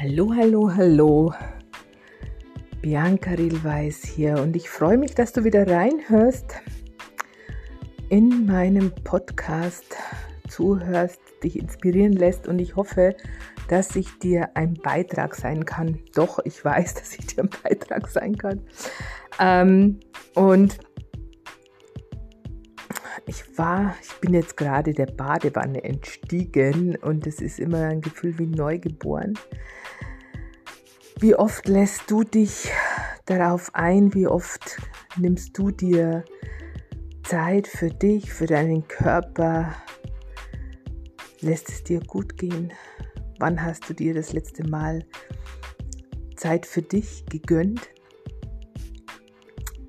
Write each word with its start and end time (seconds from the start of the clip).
Hallo, 0.00 0.32
hallo, 0.32 0.72
hallo. 0.72 1.34
Bianca 2.80 3.32
Rilweis 3.32 4.04
hier 4.04 4.38
und 4.38 4.54
ich 4.54 4.70
freue 4.70 4.96
mich, 4.96 5.16
dass 5.16 5.32
du 5.32 5.42
wieder 5.42 5.66
reinhörst 5.66 6.54
in 8.08 8.46
meinem 8.46 8.92
Podcast, 9.02 9.96
zuhörst, 10.46 11.20
dich 11.42 11.58
inspirieren 11.58 12.12
lässt 12.12 12.46
und 12.46 12.60
ich 12.60 12.76
hoffe, 12.76 13.16
dass 13.66 13.96
ich 13.96 14.16
dir 14.20 14.50
ein 14.54 14.74
Beitrag 14.74 15.34
sein 15.34 15.64
kann. 15.64 15.98
Doch, 16.14 16.38
ich 16.44 16.64
weiß, 16.64 16.94
dass 16.94 17.18
ich 17.18 17.26
dir 17.26 17.42
ein 17.42 17.50
Beitrag 17.64 18.06
sein 18.06 18.38
kann. 18.38 18.60
Ähm, 19.40 19.98
und 20.36 20.78
ich 23.28 23.58
war, 23.58 23.94
ich 24.02 24.14
bin 24.20 24.32
jetzt 24.32 24.56
gerade 24.56 24.92
der 24.92 25.06
Badewanne 25.06 25.84
entstiegen 25.84 26.96
und 26.96 27.26
es 27.26 27.40
ist 27.40 27.60
immer 27.60 27.84
ein 27.84 28.00
Gefühl 28.00 28.38
wie 28.38 28.46
neugeboren. 28.46 29.38
Wie 31.20 31.34
oft 31.34 31.68
lässt 31.68 32.10
du 32.10 32.24
dich 32.24 32.70
darauf 33.26 33.74
ein? 33.74 34.14
Wie 34.14 34.26
oft 34.26 34.78
nimmst 35.16 35.58
du 35.58 35.70
dir 35.70 36.24
Zeit 37.24 37.66
für 37.66 37.90
dich, 37.90 38.32
für 38.32 38.46
deinen 38.46 38.86
Körper? 38.88 39.74
Lässt 41.40 41.68
es 41.68 41.84
dir 41.84 42.00
gut 42.00 42.38
gehen? 42.38 42.72
Wann 43.38 43.62
hast 43.62 43.88
du 43.88 43.94
dir 43.94 44.14
das 44.14 44.32
letzte 44.32 44.66
Mal 44.66 45.04
Zeit 46.36 46.66
für 46.66 46.82
dich 46.82 47.26
gegönnt? 47.26 47.88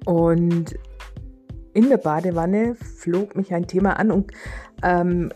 Und 0.06 0.76
in 1.74 1.90
der 1.90 1.98
Badewanne 1.98 2.76
flog 2.76 3.36
mich 3.36 3.54
ein 3.54 3.68
Thema 3.68 4.00
an 4.00 4.12
und 4.12 4.32
ähm, 4.84 5.32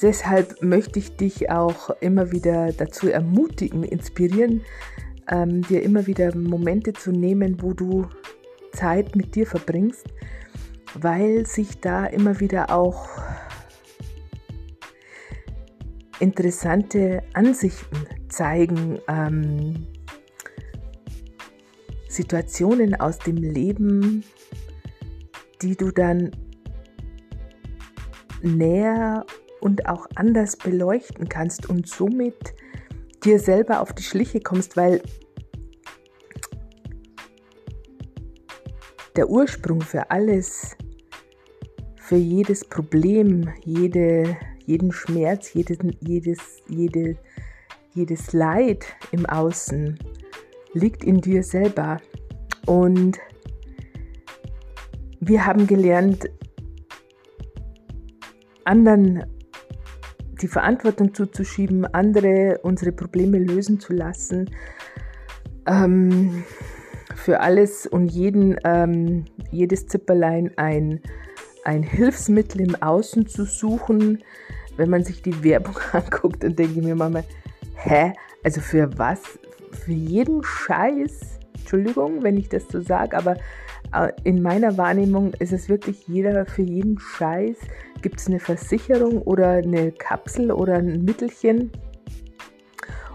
deshalb 0.00 0.62
möchte 0.62 0.98
ich 0.98 1.16
dich 1.16 1.50
auch 1.50 1.90
immer 2.00 2.32
wieder 2.32 2.72
dazu 2.72 3.08
ermutigen, 3.08 3.84
inspirieren, 3.84 4.62
ähm, 5.30 5.62
dir 5.62 5.82
immer 5.82 6.06
wieder 6.06 6.34
Momente 6.36 6.92
zu 6.92 7.12
nehmen, 7.12 7.62
wo 7.62 7.72
du 7.72 8.06
Zeit 8.72 9.16
mit 9.16 9.34
dir 9.34 9.46
verbringst, 9.46 10.06
weil 10.94 11.46
sich 11.46 11.80
da 11.80 12.06
immer 12.06 12.40
wieder 12.40 12.70
auch 12.70 13.08
interessante 16.20 17.22
Ansichten 17.32 17.96
zeigen, 18.28 18.98
ähm, 19.08 19.86
Situationen 22.08 22.98
aus 22.98 23.18
dem 23.18 23.36
Leben, 23.36 24.24
die 25.62 25.76
du 25.76 25.90
dann 25.90 26.30
näher 28.42 29.24
und 29.60 29.88
auch 29.88 30.06
anders 30.14 30.56
beleuchten 30.56 31.28
kannst 31.28 31.68
und 31.68 31.88
somit 31.88 32.54
dir 33.24 33.38
selber 33.38 33.80
auf 33.80 33.92
die 33.92 34.02
Schliche 34.02 34.40
kommst, 34.40 34.76
weil 34.76 35.02
der 39.16 39.28
Ursprung 39.28 39.80
für 39.80 40.10
alles, 40.10 40.76
für 41.96 42.16
jedes 42.16 42.64
Problem, 42.64 43.52
jede, 43.64 44.36
jeden 44.64 44.92
Schmerz, 44.92 45.52
jedes, 45.54 45.78
jedes, 46.00 46.38
jede, 46.68 47.16
jedes 47.94 48.32
Leid 48.32 48.86
im 49.10 49.26
Außen 49.26 49.98
liegt 50.72 51.02
in 51.02 51.20
dir 51.20 51.42
selber. 51.42 51.96
Und 52.66 53.18
wir 55.20 55.46
haben 55.46 55.66
gelernt, 55.66 56.28
anderen 58.64 59.24
die 60.40 60.48
Verantwortung 60.48 61.14
zuzuschieben, 61.14 61.84
andere 61.86 62.60
unsere 62.62 62.92
Probleme 62.92 63.38
lösen 63.38 63.80
zu 63.80 63.92
lassen, 63.92 64.50
ähm, 65.66 66.44
für 67.14 67.40
alles 67.40 67.86
und 67.86 68.08
jeden, 68.08 68.56
ähm, 68.64 69.24
jedes 69.50 69.86
Zipperlein 69.86 70.52
ein, 70.56 71.00
ein 71.64 71.82
Hilfsmittel 71.82 72.60
im 72.60 72.80
Außen 72.80 73.26
zu 73.26 73.44
suchen. 73.44 74.22
Wenn 74.76 74.90
man 74.90 75.02
sich 75.02 75.22
die 75.22 75.42
Werbung 75.42 75.76
anguckt, 75.92 76.44
dann 76.44 76.54
denke 76.54 76.78
ich 76.78 76.84
mir 76.84 76.94
manchmal, 76.94 77.24
hä? 77.74 78.12
Also 78.44 78.60
für 78.60 78.96
was? 78.96 79.20
Für 79.72 79.92
jeden 79.92 80.42
Scheiß? 80.44 81.40
Entschuldigung, 81.58 82.22
wenn 82.22 82.36
ich 82.36 82.48
das 82.48 82.68
so 82.68 82.80
sage, 82.80 83.16
aber 83.16 83.36
in 84.24 84.42
meiner 84.42 84.76
Wahrnehmung 84.76 85.32
ist 85.38 85.52
es 85.52 85.68
wirklich 85.68 86.06
jeder 86.08 86.46
für 86.46 86.62
jeden 86.62 86.98
Scheiß. 86.98 87.56
Gibt 88.02 88.20
es 88.20 88.26
eine 88.26 88.40
Versicherung 88.40 89.22
oder 89.22 89.48
eine 89.48 89.92
Kapsel 89.92 90.52
oder 90.52 90.74
ein 90.74 91.04
Mittelchen? 91.04 91.70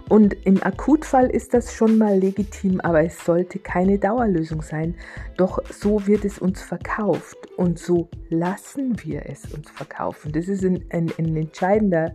Und 0.09 0.35
im 0.45 0.61
Akutfall 0.61 1.29
ist 1.29 1.53
das 1.53 1.73
schon 1.73 1.97
mal 1.97 2.17
legitim, 2.17 2.81
aber 2.81 3.03
es 3.03 3.23
sollte 3.23 3.59
keine 3.59 3.97
Dauerlösung 3.97 4.61
sein. 4.61 4.95
Doch 5.37 5.59
so 5.71 6.05
wird 6.05 6.25
es 6.25 6.39
uns 6.39 6.61
verkauft 6.61 7.37
und 7.57 7.79
so 7.79 8.09
lassen 8.29 8.95
wir 9.03 9.23
es 9.27 9.51
uns 9.53 9.71
verkaufen. 9.71 10.31
Das 10.31 10.47
ist 10.47 10.63
ein, 10.63 10.83
ein, 10.91 11.11
ein 11.17 11.35
entscheidender 11.35 12.13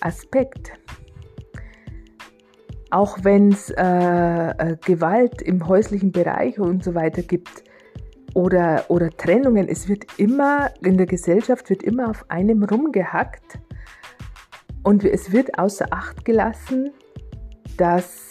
Aspekt. 0.00 0.72
Auch 2.90 3.18
wenn 3.22 3.52
es 3.52 3.70
äh, 3.70 3.82
äh, 3.84 4.76
Gewalt 4.84 5.42
im 5.42 5.68
häuslichen 5.68 6.10
Bereich 6.10 6.58
und 6.58 6.82
so 6.82 6.94
weiter 6.94 7.22
gibt, 7.22 7.62
oder, 8.34 8.84
oder 8.88 9.10
Trennungen. 9.10 9.68
Es 9.68 9.88
wird 9.88 10.18
immer, 10.18 10.70
in 10.82 10.96
der 10.96 11.06
Gesellschaft 11.06 11.70
wird 11.70 11.82
immer 11.82 12.08
auf 12.10 12.24
einem 12.28 12.62
rumgehackt 12.62 13.58
und 14.82 15.04
es 15.04 15.32
wird 15.32 15.58
außer 15.58 15.86
Acht 15.90 16.24
gelassen, 16.24 16.90
dass 17.76 18.30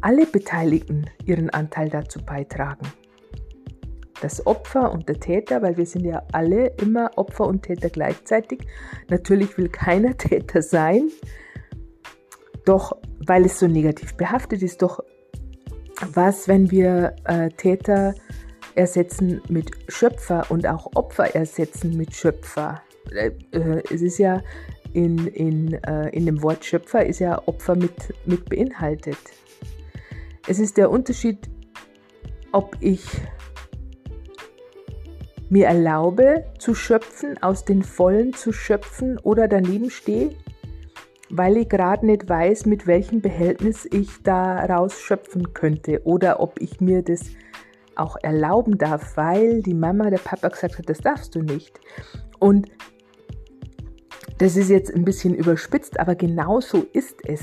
alle 0.00 0.26
Beteiligten 0.26 1.06
ihren 1.24 1.50
Anteil 1.50 1.90
dazu 1.90 2.24
beitragen. 2.24 2.86
Das 4.22 4.46
Opfer 4.46 4.92
und 4.92 5.08
der 5.08 5.18
Täter, 5.18 5.62
weil 5.62 5.76
wir 5.76 5.86
sind 5.86 6.04
ja 6.04 6.22
alle 6.32 6.68
immer 6.82 7.10
Opfer 7.16 7.46
und 7.46 7.62
Täter 7.62 7.88
gleichzeitig. 7.88 8.66
Natürlich 9.08 9.56
will 9.56 9.68
keiner 9.68 10.16
Täter 10.16 10.62
sein, 10.62 11.10
doch 12.64 12.96
weil 13.26 13.46
es 13.46 13.58
so 13.58 13.66
negativ 13.66 14.16
behaftet 14.16 14.62
ist, 14.62 14.82
doch 14.82 15.00
was, 16.14 16.48
wenn 16.48 16.70
wir 16.70 17.14
äh, 17.24 17.48
Täter 17.50 18.14
ersetzen 18.74 19.40
mit 19.48 19.70
Schöpfer 19.88 20.46
und 20.50 20.66
auch 20.66 20.90
Opfer 20.94 21.34
ersetzen 21.34 21.96
mit 21.96 22.14
Schöpfer? 22.14 22.82
Äh, 23.12 23.32
äh, 23.52 23.82
es 23.92 24.02
ist 24.02 24.18
ja 24.18 24.42
in, 24.92 25.26
in, 25.28 25.74
äh, 25.84 26.08
in 26.10 26.26
dem 26.26 26.42
Wort 26.42 26.64
Schöpfer 26.64 27.04
ist 27.04 27.20
ja 27.20 27.40
Opfer 27.46 27.76
mit, 27.76 28.14
mit 28.26 28.48
beinhaltet. 28.48 29.18
Es 30.48 30.58
ist 30.58 30.76
der 30.76 30.90
Unterschied, 30.90 31.38
ob 32.52 32.76
ich 32.80 33.04
mir 35.48 35.66
erlaube 35.66 36.44
zu 36.58 36.74
schöpfen, 36.74 37.40
aus 37.42 37.64
den 37.64 37.82
Vollen 37.82 38.32
zu 38.32 38.52
schöpfen 38.52 39.18
oder 39.18 39.48
daneben 39.48 39.90
stehe 39.90 40.30
weil 41.30 41.56
ich 41.56 41.68
gerade 41.68 42.04
nicht 42.04 42.28
weiß, 42.28 42.66
mit 42.66 42.86
welchem 42.86 43.20
Behältnis 43.20 43.86
ich 43.90 44.22
daraus 44.22 45.00
schöpfen 45.00 45.54
könnte 45.54 46.02
oder 46.04 46.40
ob 46.40 46.60
ich 46.60 46.80
mir 46.80 47.02
das 47.02 47.30
auch 47.96 48.16
erlauben 48.22 48.78
darf, 48.78 49.16
weil 49.16 49.62
die 49.62 49.74
Mama, 49.74 50.10
der 50.10 50.18
Papa 50.18 50.48
gesagt 50.48 50.78
hat, 50.78 50.88
das 50.88 50.98
darfst 50.98 51.34
du 51.34 51.42
nicht. 51.42 51.78
Und 52.38 52.68
das 54.38 54.56
ist 54.56 54.70
jetzt 54.70 54.94
ein 54.94 55.04
bisschen 55.04 55.34
überspitzt, 55.34 56.00
aber 56.00 56.14
genau 56.14 56.60
so 56.60 56.86
ist 56.92 57.16
es. 57.26 57.42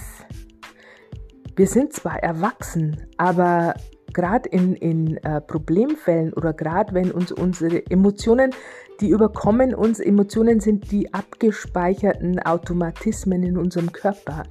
Wir 1.56 1.68
sind 1.68 1.94
zwar 1.94 2.22
erwachsen, 2.24 3.08
aber 3.18 3.76
gerade 4.14 4.50
in, 4.50 4.76
in 4.76 5.18
äh, 5.18 5.42
Problemfällen 5.42 6.34
oder 6.34 6.54
gerade 6.54 6.94
wenn 6.94 7.12
uns 7.12 7.32
unsere 7.32 7.86
Emotionen 7.90 8.52
die 9.00 9.10
überkommen 9.10 9.74
uns. 9.74 10.00
Emotionen 10.00 10.60
sind 10.60 10.92
die 10.92 11.14
abgespeicherten 11.14 12.40
Automatismen 12.40 13.44
in 13.44 13.58
unserem 13.58 13.92
Körper 13.92 14.44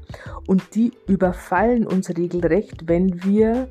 und 0.46 0.74
die 0.74 0.92
überfallen 1.06 1.86
uns 1.86 2.10
regelrecht, 2.10 2.88
wenn 2.88 3.24
wir 3.24 3.68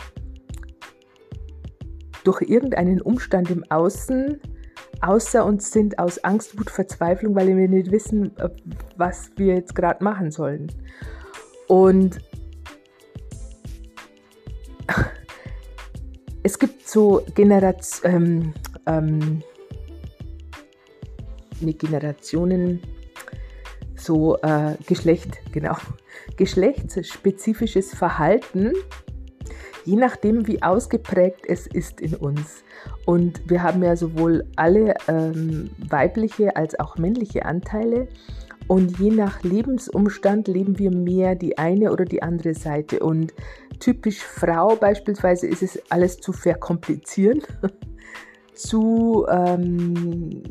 durch 2.24 2.42
irgendeinen 2.42 3.02
Umstand 3.02 3.52
im 3.52 3.64
Außen 3.70 4.40
außer 5.02 5.46
uns 5.46 5.72
sind 5.72 6.00
aus 6.00 6.24
Angst, 6.24 6.58
Wut, 6.58 6.70
Verzweiflung, 6.70 7.36
weil 7.36 7.56
wir 7.56 7.68
nicht 7.68 7.92
wissen, 7.92 8.32
was 8.98 9.30
wir 9.36 9.56
jetzt 9.56 9.76
gerade 9.76 10.04
machen 10.04 10.32
sollen. 10.32 10.72
Und 11.68 12.20
es 16.44 16.60
gibt 16.60 16.88
so 16.88 17.22
Generationen, 17.34 18.54
ähm, 18.86 19.42
ähm, 19.42 19.44
mit 21.62 21.80
Generationen 21.80 22.82
so 23.96 24.38
äh, 24.42 24.76
Geschlecht, 24.88 25.40
genau, 25.52 25.76
geschlechtsspezifisches 26.38 27.94
Verhalten, 27.94 28.74
je 29.86 29.96
nachdem, 29.96 30.48
wie 30.48 30.62
ausgeprägt 30.62 31.46
es 31.48 31.68
ist 31.68 32.02
in 32.02 32.16
uns. 32.16 32.64
Und 33.06 33.50
wir 33.50 33.64
haben 33.64 33.84
ja 33.84 33.96
sowohl 33.96 34.46
alle 34.56 34.96
ähm, 35.08 35.70
weibliche 35.90 36.56
als 36.56 36.80
auch 36.80 36.98
männliche 36.98 37.46
Anteile. 37.46 38.08
Und 38.68 39.00
je 39.00 39.12
nach 39.12 39.44
Lebensumstand 39.44 40.48
leben 40.48 40.80
wir 40.80 40.90
mehr 40.90 41.36
die 41.36 41.58
eine 41.58 41.92
oder 41.92 42.04
die 42.04 42.24
andere 42.24 42.56
Seite. 42.56 43.00
Und 43.00 43.34
typisch 43.80 44.24
Frau 44.24 44.76
beispielsweise 44.76 45.48
ist 45.48 45.62
es 45.62 45.80
alles 45.92 46.18
zu 46.18 46.34
verkomplizieren, 46.34 47.42
zu 48.56 49.26
ähm, 49.30 50.42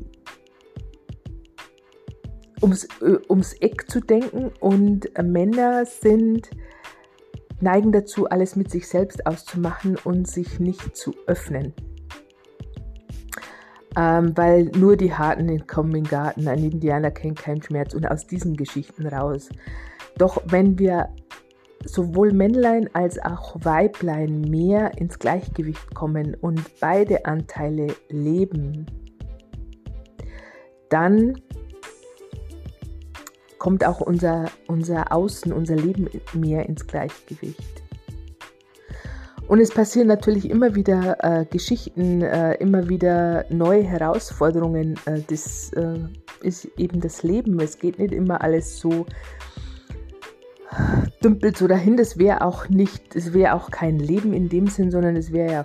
ums, 2.64 2.84
äh, 3.00 3.18
ums 3.28 3.52
Eck 3.54 3.88
zu 3.88 4.00
denken. 4.00 4.50
Und 4.60 5.10
Männer 5.22 5.86
sind 5.86 6.50
neigen 7.60 7.92
dazu, 7.92 8.26
alles 8.28 8.56
mit 8.56 8.70
sich 8.70 8.88
selbst 8.88 9.26
auszumachen 9.26 9.96
und 10.04 10.26
sich 10.26 10.58
nicht 10.58 10.96
zu 10.96 11.14
öffnen 11.26 11.72
ähm, 13.96 14.36
weil 14.36 14.64
nur 14.76 14.96
die 14.96 15.12
Harten 15.12 15.66
kommen 15.66 15.94
in 15.94 16.04
den 16.04 16.10
Garten, 16.10 16.48
ein 16.48 16.58
Indianer 16.58 17.10
kennt 17.10 17.38
keinen 17.38 17.62
Schmerz 17.62 17.94
und 17.94 18.06
aus 18.06 18.26
diesen 18.26 18.56
Geschichten 18.56 19.06
raus. 19.06 19.48
Doch 20.18 20.42
wenn 20.46 20.78
wir 20.78 21.08
sowohl 21.84 22.32
Männlein 22.32 22.88
als 22.94 23.18
auch 23.22 23.56
Weiblein 23.62 24.40
mehr 24.42 24.96
ins 24.98 25.18
Gleichgewicht 25.18 25.94
kommen 25.94 26.34
und 26.34 26.62
beide 26.80 27.26
Anteile 27.26 27.88
leben, 28.08 28.86
dann 30.88 31.40
kommt 33.64 33.86
auch 33.86 34.02
unser, 34.02 34.50
unser 34.66 35.10
Außen, 35.10 35.50
unser 35.50 35.74
Leben 35.74 36.06
mehr 36.34 36.68
ins 36.68 36.86
Gleichgewicht. 36.86 37.82
Und 39.48 39.58
es 39.58 39.70
passieren 39.70 40.06
natürlich 40.06 40.50
immer 40.50 40.74
wieder 40.74 41.16
äh, 41.24 41.46
Geschichten, 41.46 42.20
äh, 42.20 42.56
immer 42.56 42.90
wieder 42.90 43.46
neue 43.48 43.82
Herausforderungen. 43.82 45.00
Äh, 45.06 45.22
das 45.28 45.72
äh, 45.72 45.98
ist 46.42 46.66
eben 46.76 47.00
das 47.00 47.22
Leben. 47.22 47.58
Es 47.58 47.78
geht 47.78 47.98
nicht 47.98 48.12
immer 48.12 48.42
alles 48.42 48.78
so 48.78 49.06
dümpelt 51.24 51.56
so 51.56 51.66
dahin. 51.66 51.96
Das 51.96 52.18
wäre 52.18 52.42
auch 52.42 52.68
nicht, 52.68 53.16
es 53.16 53.32
wäre 53.32 53.54
auch 53.54 53.70
kein 53.70 53.98
Leben 53.98 54.34
in 54.34 54.50
dem 54.50 54.66
Sinn, 54.66 54.90
sondern 54.90 55.16
es 55.16 55.32
wäre 55.32 55.50
ja 55.50 55.64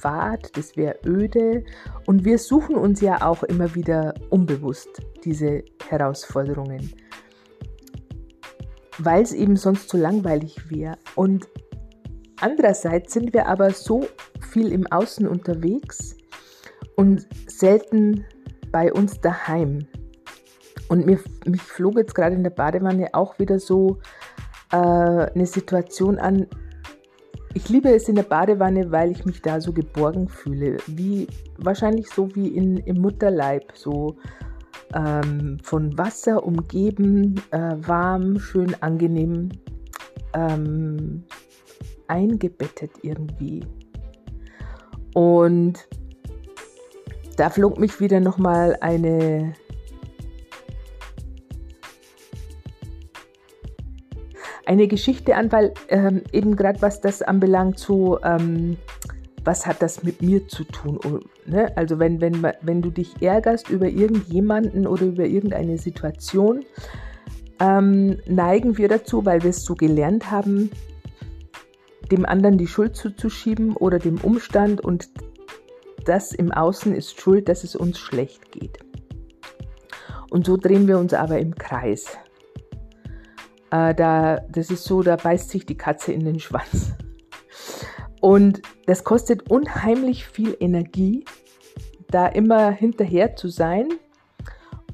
Fahrt, 0.00 0.56
das 0.56 0.76
wäre 0.76 0.96
öde. 1.06 1.62
Und 2.04 2.24
wir 2.24 2.38
suchen 2.38 2.74
uns 2.74 3.00
ja 3.00 3.22
auch 3.22 3.44
immer 3.44 3.76
wieder 3.76 4.14
unbewusst 4.28 5.02
diese 5.24 5.62
Herausforderungen, 5.88 6.92
weil 8.98 9.22
es 9.22 9.32
eben 9.32 9.56
sonst 9.56 9.88
zu 9.88 9.96
langweilig 9.96 10.70
wäre. 10.70 10.98
Und 11.14 11.48
Andererseits 12.40 13.12
sind 13.14 13.34
wir 13.34 13.46
aber 13.46 13.70
so 13.70 14.06
viel 14.52 14.72
im 14.72 14.86
Außen 14.86 15.26
unterwegs 15.26 16.16
und 16.96 17.26
selten 17.48 18.24
bei 18.70 18.92
uns 18.92 19.20
daheim. 19.20 19.86
Und 20.88 21.04
mir, 21.04 21.18
mich 21.46 21.62
flog 21.62 21.96
jetzt 21.96 22.14
gerade 22.14 22.36
in 22.36 22.44
der 22.44 22.50
Badewanne 22.50 23.08
auch 23.12 23.38
wieder 23.38 23.58
so 23.58 23.98
äh, 24.72 24.76
eine 24.76 25.46
Situation 25.46 26.18
an. 26.18 26.46
Ich 27.54 27.68
liebe 27.68 27.92
es 27.92 28.08
in 28.08 28.14
der 28.14 28.22
Badewanne, 28.22 28.92
weil 28.92 29.10
ich 29.10 29.24
mich 29.24 29.42
da 29.42 29.60
so 29.60 29.72
geborgen 29.72 30.28
fühle. 30.28 30.76
Wie 30.86 31.26
wahrscheinlich 31.56 32.08
so 32.08 32.34
wie 32.36 32.48
in, 32.48 32.76
im 32.78 33.00
Mutterleib, 33.00 33.72
so 33.74 34.16
ähm, 34.94 35.58
von 35.62 35.96
Wasser 35.98 36.44
umgeben, 36.44 37.36
äh, 37.50 37.76
warm, 37.86 38.38
schön 38.38 38.74
angenehm. 38.82 39.50
Ähm, 40.34 41.24
eingebettet 42.08 42.90
irgendwie. 43.02 43.64
Und 45.14 45.88
da 47.36 47.50
flog 47.50 47.78
mich 47.78 48.00
wieder 48.00 48.20
nochmal 48.20 48.76
eine 48.80 49.54
eine 54.66 54.86
Geschichte 54.86 55.34
an, 55.34 55.50
weil 55.50 55.72
ähm, 55.88 56.22
eben 56.30 56.54
gerade 56.54 56.82
was 56.82 57.00
das 57.00 57.22
anbelangt, 57.22 57.78
so 57.78 58.20
ähm, 58.22 58.76
was 59.44 59.66
hat 59.66 59.82
das 59.82 60.02
mit 60.02 60.22
mir 60.22 60.48
zu 60.48 60.64
tun? 60.64 60.98
Und, 60.98 61.24
ne? 61.46 61.76
Also 61.76 61.98
wenn, 61.98 62.20
wenn, 62.20 62.42
wenn 62.60 62.82
du 62.82 62.90
dich 62.90 63.22
ärgerst 63.22 63.70
über 63.70 63.88
irgendjemanden 63.88 64.86
oder 64.86 65.06
über 65.06 65.24
irgendeine 65.24 65.78
Situation, 65.78 66.64
ähm, 67.60 68.18
neigen 68.26 68.78
wir 68.78 68.88
dazu, 68.88 69.24
weil 69.24 69.42
wir 69.42 69.50
es 69.50 69.64
so 69.64 69.74
gelernt 69.74 70.30
haben, 70.30 70.70
dem 72.10 72.24
anderen 72.24 72.58
die 72.58 72.66
Schuld 72.66 72.96
zuzuschieben 72.96 73.76
oder 73.76 73.98
dem 73.98 74.18
Umstand 74.18 74.80
und 74.80 75.08
das 76.04 76.32
im 76.32 76.52
Außen 76.52 76.94
ist 76.94 77.20
schuld, 77.20 77.48
dass 77.48 77.64
es 77.64 77.76
uns 77.76 77.98
schlecht 77.98 78.50
geht. 78.52 78.78
Und 80.30 80.46
so 80.46 80.56
drehen 80.56 80.86
wir 80.86 80.98
uns 80.98 81.14
aber 81.14 81.38
im 81.38 81.54
Kreis. 81.54 82.16
Äh, 83.70 83.94
da, 83.94 84.40
das 84.50 84.70
ist 84.70 84.84
so, 84.84 85.02
da 85.02 85.16
beißt 85.16 85.50
sich 85.50 85.66
die 85.66 85.76
Katze 85.76 86.12
in 86.12 86.24
den 86.24 86.38
Schwanz. 86.38 86.94
Und 88.20 88.62
das 88.86 89.04
kostet 89.04 89.50
unheimlich 89.50 90.26
viel 90.26 90.56
Energie, 90.60 91.24
da 92.10 92.26
immer 92.26 92.70
hinterher 92.70 93.36
zu 93.36 93.48
sein. 93.48 93.88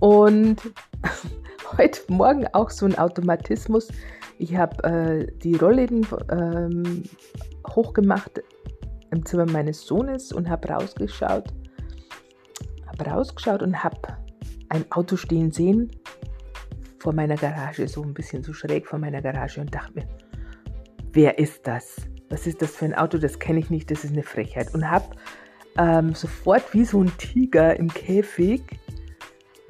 Und 0.01 0.57
heute 1.79 2.01
Morgen 2.09 2.47
auch 2.53 2.71
so 2.71 2.87
ein 2.87 2.99
Automatismus. 2.99 3.89
Ich 4.39 4.57
habe 4.57 4.85
äh, 4.85 5.33
die 5.39 5.57
Rollläden 5.57 6.07
ähm, 6.31 7.05
hochgemacht 7.69 8.43
im 9.11 9.25
Zimmer 9.25 9.47
meines 9.47 9.87
Sohnes 9.87 10.33
und 10.33 10.49
habe 10.51 10.69
rausgeschaut, 10.69 11.47
habe 12.87 13.11
rausgeschaut 13.11 13.63
und 13.63 13.83
habe 13.83 14.19
ein 14.69 14.85
Auto 14.91 15.17
stehen 15.17 15.53
sehen 15.53 15.91
vor 16.99 17.13
meiner 17.13 17.37
Garage, 17.37 17.87
so 17.87 18.03
ein 18.03 18.13
bisschen 18.13 18.43
so 18.43 18.53
schräg 18.53 18.87
vor 18.87 18.99
meiner 18.99 19.23
Garage 19.23 19.61
und 19.61 19.73
dachte 19.75 19.95
mir, 19.95 20.09
wer 21.13 21.39
ist 21.39 21.67
das? 21.67 21.97
Was 22.31 22.47
ist 22.47 22.63
das 22.63 22.73
für 22.77 22.85
ein 22.85 22.95
Auto? 22.95 23.19
Das 23.19 23.39
kenne 23.39 23.59
ich 23.61 23.71
nicht, 23.71 23.91
das 23.91 24.05
ist 24.05 24.13
eine 24.13 24.23
Frechheit. 24.23 24.75
Und 24.75 24.91
habe 24.91 25.07
ähm, 25.77 26.15
sofort 26.15 26.73
wie 26.75 26.85
so 26.85 27.03
ein 27.03 27.17
Tiger 27.19 27.77
im 27.77 27.93
Käfig 27.93 28.63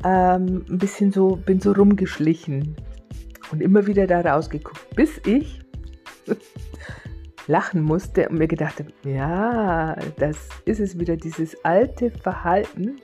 ähm, 0.05 0.65
ein 0.69 0.79
bisschen 0.79 1.13
so, 1.13 1.37
bin 1.37 1.61
so 1.61 1.73
rumgeschlichen 1.73 2.77
und 3.51 3.63
immer 3.63 3.87
wieder 3.87 4.07
da 4.07 4.21
rausgeguckt, 4.21 4.95
bis 4.95 5.21
ich 5.27 5.61
lachen 7.47 7.83
musste 7.83 8.29
und 8.29 8.39
mir 8.39 8.49
gedacht 8.49 8.81
habe, 8.81 8.93
ja, 9.09 9.97
das 10.19 10.37
ist 10.65 10.81
es 10.81 10.99
wieder, 10.99 11.17
dieses 11.17 11.65
alte 11.65 12.11
Verhalten. 12.11 12.97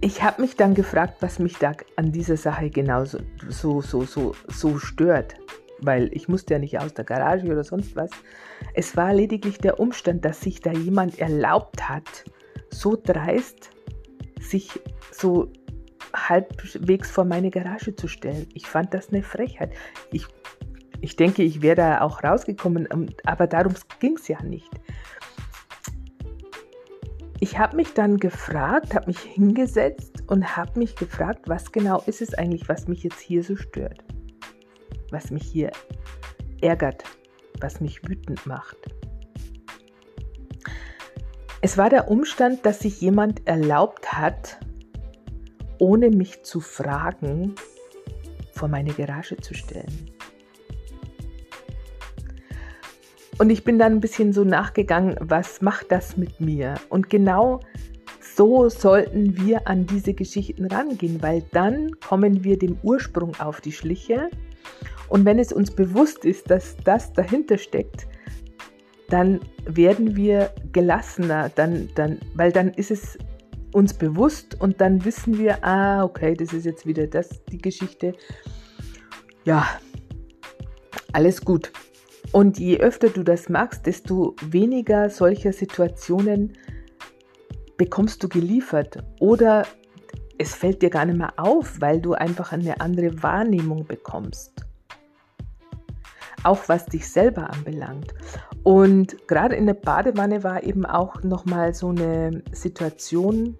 Ich 0.00 0.22
habe 0.22 0.42
mich 0.42 0.56
dann 0.56 0.74
gefragt, 0.74 1.16
was 1.20 1.38
mich 1.38 1.58
da 1.58 1.72
an 1.96 2.12
dieser 2.12 2.36
Sache 2.36 2.70
genauso 2.70 3.18
so, 3.48 3.80
so, 3.80 4.02
so, 4.02 4.34
so 4.46 4.78
stört, 4.78 5.34
weil 5.80 6.10
ich 6.12 6.28
musste 6.28 6.54
ja 6.54 6.58
nicht 6.58 6.78
aus 6.78 6.94
der 6.94 7.04
Garage 7.04 7.46
oder 7.46 7.64
sonst 7.64 7.96
was. 7.96 8.10
Es 8.74 8.96
war 8.96 9.14
lediglich 9.14 9.58
der 9.58 9.80
Umstand, 9.80 10.24
dass 10.24 10.40
sich 10.40 10.60
da 10.60 10.72
jemand 10.72 11.18
erlaubt 11.18 11.88
hat, 11.88 12.24
so 12.70 12.96
dreist, 13.00 13.70
sich 14.40 14.80
so 15.10 15.50
halbwegs 16.14 17.10
vor 17.10 17.24
meine 17.24 17.50
Garage 17.50 17.94
zu 17.94 18.08
stellen. 18.08 18.46
Ich 18.54 18.66
fand 18.66 18.94
das 18.94 19.10
eine 19.10 19.22
Frechheit. 19.22 19.72
Ich, 20.10 20.26
ich 21.00 21.16
denke, 21.16 21.42
ich 21.42 21.62
wäre 21.62 21.76
da 21.76 22.00
auch 22.00 22.22
rausgekommen, 22.22 22.88
aber 23.24 23.46
darum 23.46 23.74
ging 24.00 24.16
es 24.16 24.28
ja 24.28 24.42
nicht. 24.42 24.70
Ich 27.40 27.56
habe 27.56 27.76
mich 27.76 27.94
dann 27.94 28.16
gefragt, 28.16 28.94
habe 28.96 29.06
mich 29.06 29.20
hingesetzt 29.20 30.24
und 30.26 30.56
habe 30.56 30.76
mich 30.76 30.96
gefragt, 30.96 31.48
was 31.48 31.70
genau 31.70 32.02
ist 32.06 32.20
es 32.20 32.34
eigentlich, 32.34 32.68
was 32.68 32.88
mich 32.88 33.04
jetzt 33.04 33.20
hier 33.20 33.44
so 33.44 33.54
stört, 33.54 34.04
was 35.10 35.30
mich 35.30 35.44
hier 35.44 35.70
ärgert, 36.60 37.04
was 37.60 37.80
mich 37.80 38.06
wütend 38.08 38.46
macht. 38.46 38.76
Es 41.60 41.76
war 41.76 41.90
der 41.90 42.08
Umstand, 42.08 42.64
dass 42.64 42.80
sich 42.80 43.00
jemand 43.00 43.46
erlaubt 43.46 44.12
hat, 44.12 44.58
ohne 45.78 46.10
mich 46.10 46.44
zu 46.44 46.60
fragen, 46.60 47.54
vor 48.52 48.68
meine 48.68 48.92
Garage 48.92 49.36
zu 49.36 49.54
stellen. 49.54 50.10
Und 53.38 53.50
ich 53.50 53.62
bin 53.62 53.78
dann 53.78 53.94
ein 53.94 54.00
bisschen 54.00 54.32
so 54.32 54.44
nachgegangen, 54.44 55.16
was 55.20 55.60
macht 55.60 55.92
das 55.92 56.16
mit 56.16 56.40
mir? 56.40 56.74
Und 56.88 57.08
genau 57.08 57.60
so 58.20 58.68
sollten 58.68 59.36
wir 59.36 59.66
an 59.68 59.86
diese 59.86 60.14
Geschichten 60.14 60.66
rangehen, 60.66 61.22
weil 61.22 61.42
dann 61.52 61.98
kommen 62.00 62.44
wir 62.44 62.58
dem 62.58 62.78
Ursprung 62.82 63.38
auf 63.40 63.60
die 63.60 63.72
Schliche. 63.72 64.28
Und 65.08 65.24
wenn 65.24 65.38
es 65.38 65.52
uns 65.52 65.70
bewusst 65.70 66.24
ist, 66.24 66.50
dass 66.50 66.76
das 66.84 67.12
dahinter 67.12 67.58
steckt, 67.58 68.06
dann 69.08 69.40
werden 69.64 70.16
wir 70.16 70.52
gelassener, 70.72 71.50
dann, 71.54 71.88
dann, 71.94 72.18
weil 72.34 72.52
dann 72.52 72.70
ist 72.74 72.90
es 72.90 73.18
uns 73.72 73.94
bewusst 73.94 74.60
und 74.60 74.80
dann 74.80 75.04
wissen 75.04 75.38
wir, 75.38 75.64
ah, 75.64 76.04
okay, 76.04 76.34
das 76.34 76.52
ist 76.52 76.64
jetzt 76.64 76.86
wieder 76.86 77.06
das, 77.06 77.42
die 77.46 77.58
Geschichte. 77.58 78.14
Ja, 79.44 79.66
alles 81.12 81.44
gut. 81.44 81.72
Und 82.32 82.58
je 82.58 82.78
öfter 82.78 83.08
du 83.08 83.22
das 83.22 83.48
machst, 83.48 83.86
desto 83.86 84.36
weniger 84.42 85.08
solcher 85.08 85.52
Situationen 85.52 86.52
bekommst 87.78 88.22
du 88.22 88.28
geliefert. 88.28 88.98
Oder 89.20 89.66
es 90.36 90.54
fällt 90.54 90.82
dir 90.82 90.90
gar 90.90 91.06
nicht 91.06 91.16
mehr 91.16 91.32
auf, 91.36 91.80
weil 91.80 92.00
du 92.00 92.12
einfach 92.12 92.52
eine 92.52 92.80
andere 92.80 93.22
Wahrnehmung 93.22 93.86
bekommst. 93.86 94.67
Auch 96.44 96.68
was 96.68 96.86
dich 96.86 97.08
selber 97.08 97.50
anbelangt. 97.50 98.14
Und 98.62 99.28
gerade 99.28 99.56
in 99.56 99.66
der 99.66 99.74
Badewanne 99.74 100.44
war 100.44 100.62
eben 100.62 100.84
auch 100.86 101.22
nochmal 101.22 101.74
so 101.74 101.88
eine 101.88 102.42
Situation, 102.52 103.56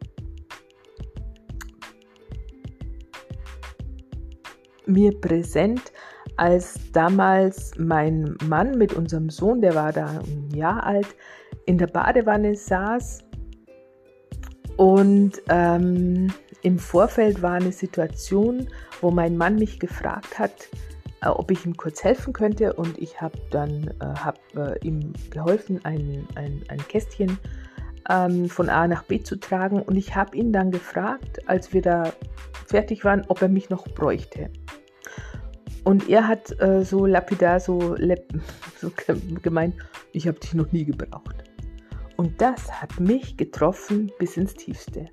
mir 4.86 5.20
präsent, 5.20 5.92
als 6.36 6.78
damals 6.92 7.72
mein 7.78 8.36
Mann 8.46 8.78
mit 8.78 8.92
unserem 8.94 9.28
Sohn, 9.28 9.60
der 9.60 9.74
war 9.74 9.92
da 9.92 10.06
ein 10.06 10.50
Jahr 10.54 10.84
alt, 10.84 11.08
in 11.66 11.78
der 11.78 11.88
Badewanne 11.88 12.54
saß 12.54 13.24
und 14.76 15.42
ähm, 15.48 16.32
im 16.62 16.78
Vorfeld 16.78 17.42
war 17.42 17.54
eine 17.54 17.72
Situation, 17.72 18.68
wo 19.00 19.10
mein 19.10 19.36
Mann 19.36 19.56
mich 19.56 19.80
gefragt 19.80 20.38
hat, 20.38 20.68
äh, 21.22 21.28
ob 21.28 21.50
ich 21.50 21.64
ihm 21.64 21.76
kurz 21.76 22.04
helfen 22.04 22.32
könnte 22.32 22.72
und 22.74 22.98
ich 22.98 23.20
habe 23.20 23.38
dann 23.50 23.88
äh, 24.00 24.04
hab, 24.04 24.38
äh, 24.56 24.78
ihm 24.86 25.12
geholfen, 25.30 25.84
ein, 25.84 26.26
ein, 26.34 26.62
ein 26.68 26.78
Kästchen 26.88 27.38
ähm, 28.08 28.48
von 28.48 28.68
A 28.68 28.86
nach 28.86 29.04
B 29.04 29.22
zu 29.22 29.36
tragen 29.36 29.82
und 29.82 29.96
ich 29.96 30.14
habe 30.14 30.36
ihn 30.36 30.52
dann 30.52 30.70
gefragt, 30.70 31.48
als 31.48 31.72
wir 31.72 31.82
da 31.82 32.12
fertig 32.66 33.04
waren, 33.04 33.24
ob 33.28 33.42
er 33.42 33.48
mich 33.48 33.70
noch 33.70 33.86
bräuchte. 33.88 34.50
Und 35.84 36.08
er 36.08 36.28
hat 36.28 36.60
äh, 36.60 36.84
so 36.84 37.06
lapidar 37.06 37.60
so, 37.60 37.96
so 38.80 38.90
gemeint, 39.42 39.74
ich 40.12 40.28
habe 40.28 40.38
dich 40.38 40.54
noch 40.54 40.70
nie 40.72 40.84
gebraucht. 40.84 41.44
Und 42.16 42.40
das 42.40 42.70
hat 42.80 42.98
mich 42.98 43.36
getroffen 43.36 44.10
bis 44.18 44.36
ins 44.36 44.54
Tiefste. 44.54 45.06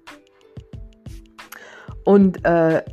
Und 2.03 2.43
äh, 2.45 2.83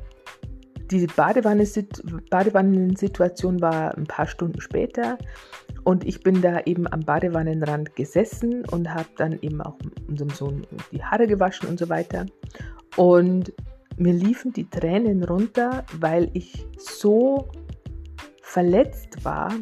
die 0.99 1.07
Badewannensituation 1.07 3.61
war 3.61 3.97
ein 3.97 4.05
paar 4.05 4.27
Stunden 4.27 4.61
später 4.61 5.17
und 5.85 6.05
ich 6.05 6.23
bin 6.23 6.43
da 6.43 6.61
eben 6.61 6.91
am 6.93 7.01
Badewannenrand 7.01 7.97
gesessen 7.97 8.65
und 8.71 8.93
habe 8.93 9.09
dann 9.17 9.39
eben 9.41 9.61
auch 9.61 9.77
unserem 10.09 10.31
Sohn 10.31 10.67
die 10.93 11.03
Haare 11.03 11.27
gewaschen 11.27 11.69
und 11.69 11.79
so 11.79 11.89
weiter. 11.89 12.27
Und 12.97 13.53
mir 13.97 14.13
liefen 14.13 14.53
die 14.53 14.69
Tränen 14.69 15.25
runter, 15.25 15.85
weil 15.99 16.31
ich 16.35 16.67
so 16.79 17.49
verletzt 18.43 19.25
war 19.25 19.53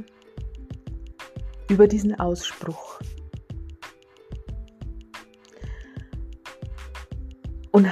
über 1.69 1.87
diesen 1.87 2.19
Ausspruch. 2.19 3.01
Und 7.71 7.87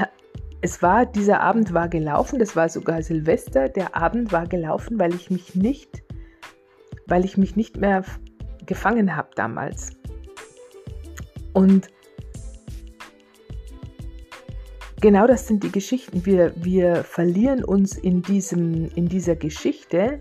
es 0.61 0.83
war, 0.83 1.07
dieser 1.07 1.41
Abend 1.41 1.73
war 1.73 1.89
gelaufen, 1.89 2.39
das 2.39 2.57
war 2.57 2.69
sogar 2.69 3.03
Silvester, 3.03 3.69
der 3.69 3.97
Abend 3.97 4.33
war 4.33 4.47
gelaufen, 4.47 4.99
weil 4.99 5.15
ich 5.15 5.31
mich 5.31 5.55
nicht, 5.55 6.03
weil 7.07 7.25
ich 7.25 7.37
mich 7.37 7.55
nicht 7.55 7.77
mehr 7.77 8.05
gefangen 8.67 9.17
habe 9.17 9.29
damals. 9.37 9.91
Und 11.53 11.89
genau 15.01 15.27
das 15.27 15.47
sind 15.47 15.63
die 15.63 15.73
Geschichten. 15.73 16.27
Wir, 16.27 16.53
wir 16.57 17.05
verlieren 17.05 17.65
uns 17.65 17.97
in, 17.97 18.23
diesem, 18.23 18.91
in 18.95 19.09
dieser 19.09 19.37
Geschichte, 19.37 20.19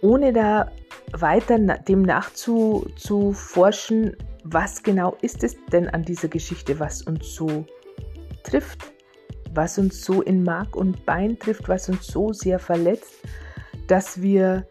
ohne 0.00 0.32
da 0.32 0.72
weiter 1.12 1.58
dem 1.58 2.02
nachzuforschen, 2.02 4.16
was 4.44 4.82
genau 4.82 5.16
ist 5.22 5.44
es 5.44 5.56
denn 5.72 5.88
an 5.88 6.02
dieser 6.02 6.28
Geschichte, 6.28 6.80
was 6.80 7.02
uns 7.02 7.34
so 7.34 7.64
trifft, 8.42 8.92
was 9.54 9.78
uns 9.78 10.04
so 10.04 10.22
in 10.22 10.44
Mark 10.44 10.76
und 10.76 11.04
Bein 11.06 11.38
trifft, 11.38 11.68
was 11.68 11.88
uns 11.88 12.06
so 12.06 12.32
sehr 12.32 12.58
verletzt, 12.58 13.14
dass 13.86 14.22
wir, 14.22 14.66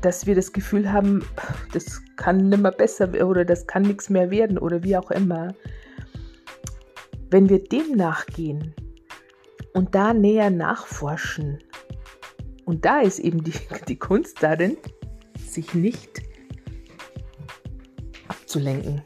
dass 0.00 0.26
wir 0.26 0.34
das 0.34 0.52
Gefühl 0.52 0.92
haben, 0.92 1.24
das 1.72 2.02
kann 2.16 2.48
nimmer 2.48 2.72
besser 2.72 3.08
oder 3.24 3.44
das 3.44 3.66
kann 3.66 3.82
nichts 3.82 4.10
mehr 4.10 4.30
werden 4.30 4.58
oder 4.58 4.82
wie 4.82 4.96
auch 4.96 5.10
immer. 5.10 5.54
Wenn 7.30 7.48
wir 7.48 7.62
dem 7.62 7.92
nachgehen 7.96 8.74
und 9.72 9.94
da 9.94 10.12
näher 10.12 10.50
nachforschen, 10.50 11.58
und 12.64 12.84
da 12.84 13.00
ist 13.00 13.18
eben 13.18 13.42
die, 13.42 13.54
die 13.88 13.98
Kunst 13.98 14.42
darin, 14.42 14.76
sich 15.36 15.74
nicht 15.74 16.22
abzulenken. 18.28 19.02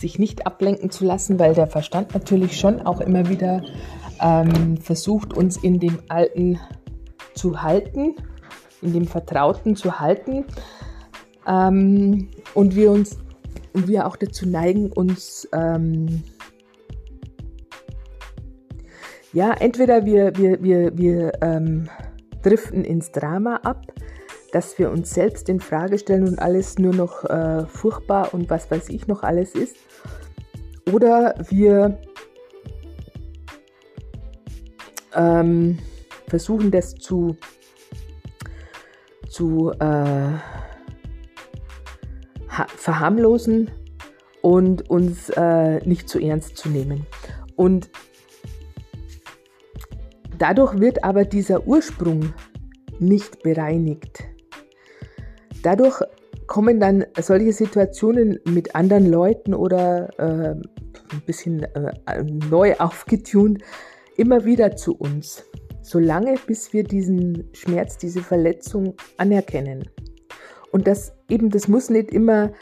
Sich 0.00 0.18
nicht 0.18 0.46
ablenken 0.46 0.90
zu 0.90 1.04
lassen, 1.04 1.38
weil 1.38 1.54
der 1.54 1.66
Verstand 1.66 2.14
natürlich 2.14 2.58
schon 2.58 2.80
auch 2.82 3.00
immer 3.00 3.28
wieder 3.28 3.62
ähm, 4.20 4.78
versucht, 4.78 5.34
uns 5.34 5.56
in 5.56 5.78
dem 5.78 5.98
Alten 6.08 6.58
zu 7.34 7.62
halten, 7.62 8.16
in 8.82 8.92
dem 8.92 9.06
Vertrauten 9.06 9.76
zu 9.76 10.00
halten. 10.00 10.46
Ähm, 11.46 12.28
und 12.54 12.74
wir 12.74 12.90
uns 12.90 13.18
und 13.72 13.88
wir 13.88 14.06
auch 14.06 14.16
dazu 14.16 14.48
neigen, 14.48 14.90
uns 14.90 15.48
ähm, 15.52 16.22
ja, 19.32 19.52
entweder 19.52 20.04
wir, 20.04 20.36
wir, 20.36 20.62
wir, 20.62 20.96
wir 20.98 21.32
ähm, 21.40 21.88
driften 22.42 22.84
ins 22.84 23.12
Drama 23.12 23.56
ab, 23.62 23.86
dass 24.52 24.78
wir 24.78 24.90
uns 24.90 25.10
selbst 25.10 25.48
in 25.48 25.60
Frage 25.60 25.98
stellen 25.98 26.26
und 26.26 26.38
alles 26.38 26.78
nur 26.78 26.94
noch 26.94 27.24
äh, 27.24 27.66
furchtbar 27.66 28.34
und 28.34 28.50
was 28.50 28.70
weiß 28.70 28.88
ich 28.88 29.06
noch 29.06 29.22
alles 29.22 29.54
ist. 29.54 29.76
Oder 30.92 31.34
wir 31.48 31.98
ähm, 35.14 35.78
versuchen 36.28 36.70
das 36.70 36.94
zu, 36.94 37.36
zu 39.28 39.72
äh, 39.78 40.32
verharmlosen 42.76 43.70
und 44.42 44.90
uns 44.90 45.30
äh, 45.30 45.78
nicht 45.86 46.08
zu 46.08 46.18
ernst 46.18 46.56
zu 46.56 46.68
nehmen. 46.68 47.06
Und 47.56 47.90
Dadurch 50.40 50.80
wird 50.80 51.04
aber 51.04 51.26
dieser 51.26 51.66
Ursprung 51.66 52.32
nicht 52.98 53.42
bereinigt. 53.42 54.24
Dadurch 55.62 56.02
kommen 56.46 56.80
dann 56.80 57.04
solche 57.20 57.52
Situationen 57.52 58.40
mit 58.44 58.74
anderen 58.74 59.06
Leuten 59.10 59.54
oder 59.54 60.08
äh, 60.18 60.54
ein 61.12 61.22
bisschen 61.26 61.62
äh, 61.62 62.22
neu 62.50 62.74
aufgetunt 62.78 63.62
immer 64.16 64.44
wieder 64.44 64.76
zu 64.76 64.96
uns, 64.96 65.44
solange 65.82 66.34
bis 66.46 66.72
wir 66.72 66.84
diesen 66.84 67.48
Schmerz, 67.52 67.96
diese 67.96 68.20
Verletzung 68.20 68.94
anerkennen. 69.16 69.88
Und 70.72 70.86
das 70.86 71.12
eben, 71.28 71.50
das 71.50 71.68
muss 71.68 71.88
nicht 71.88 72.10
immer 72.10 72.52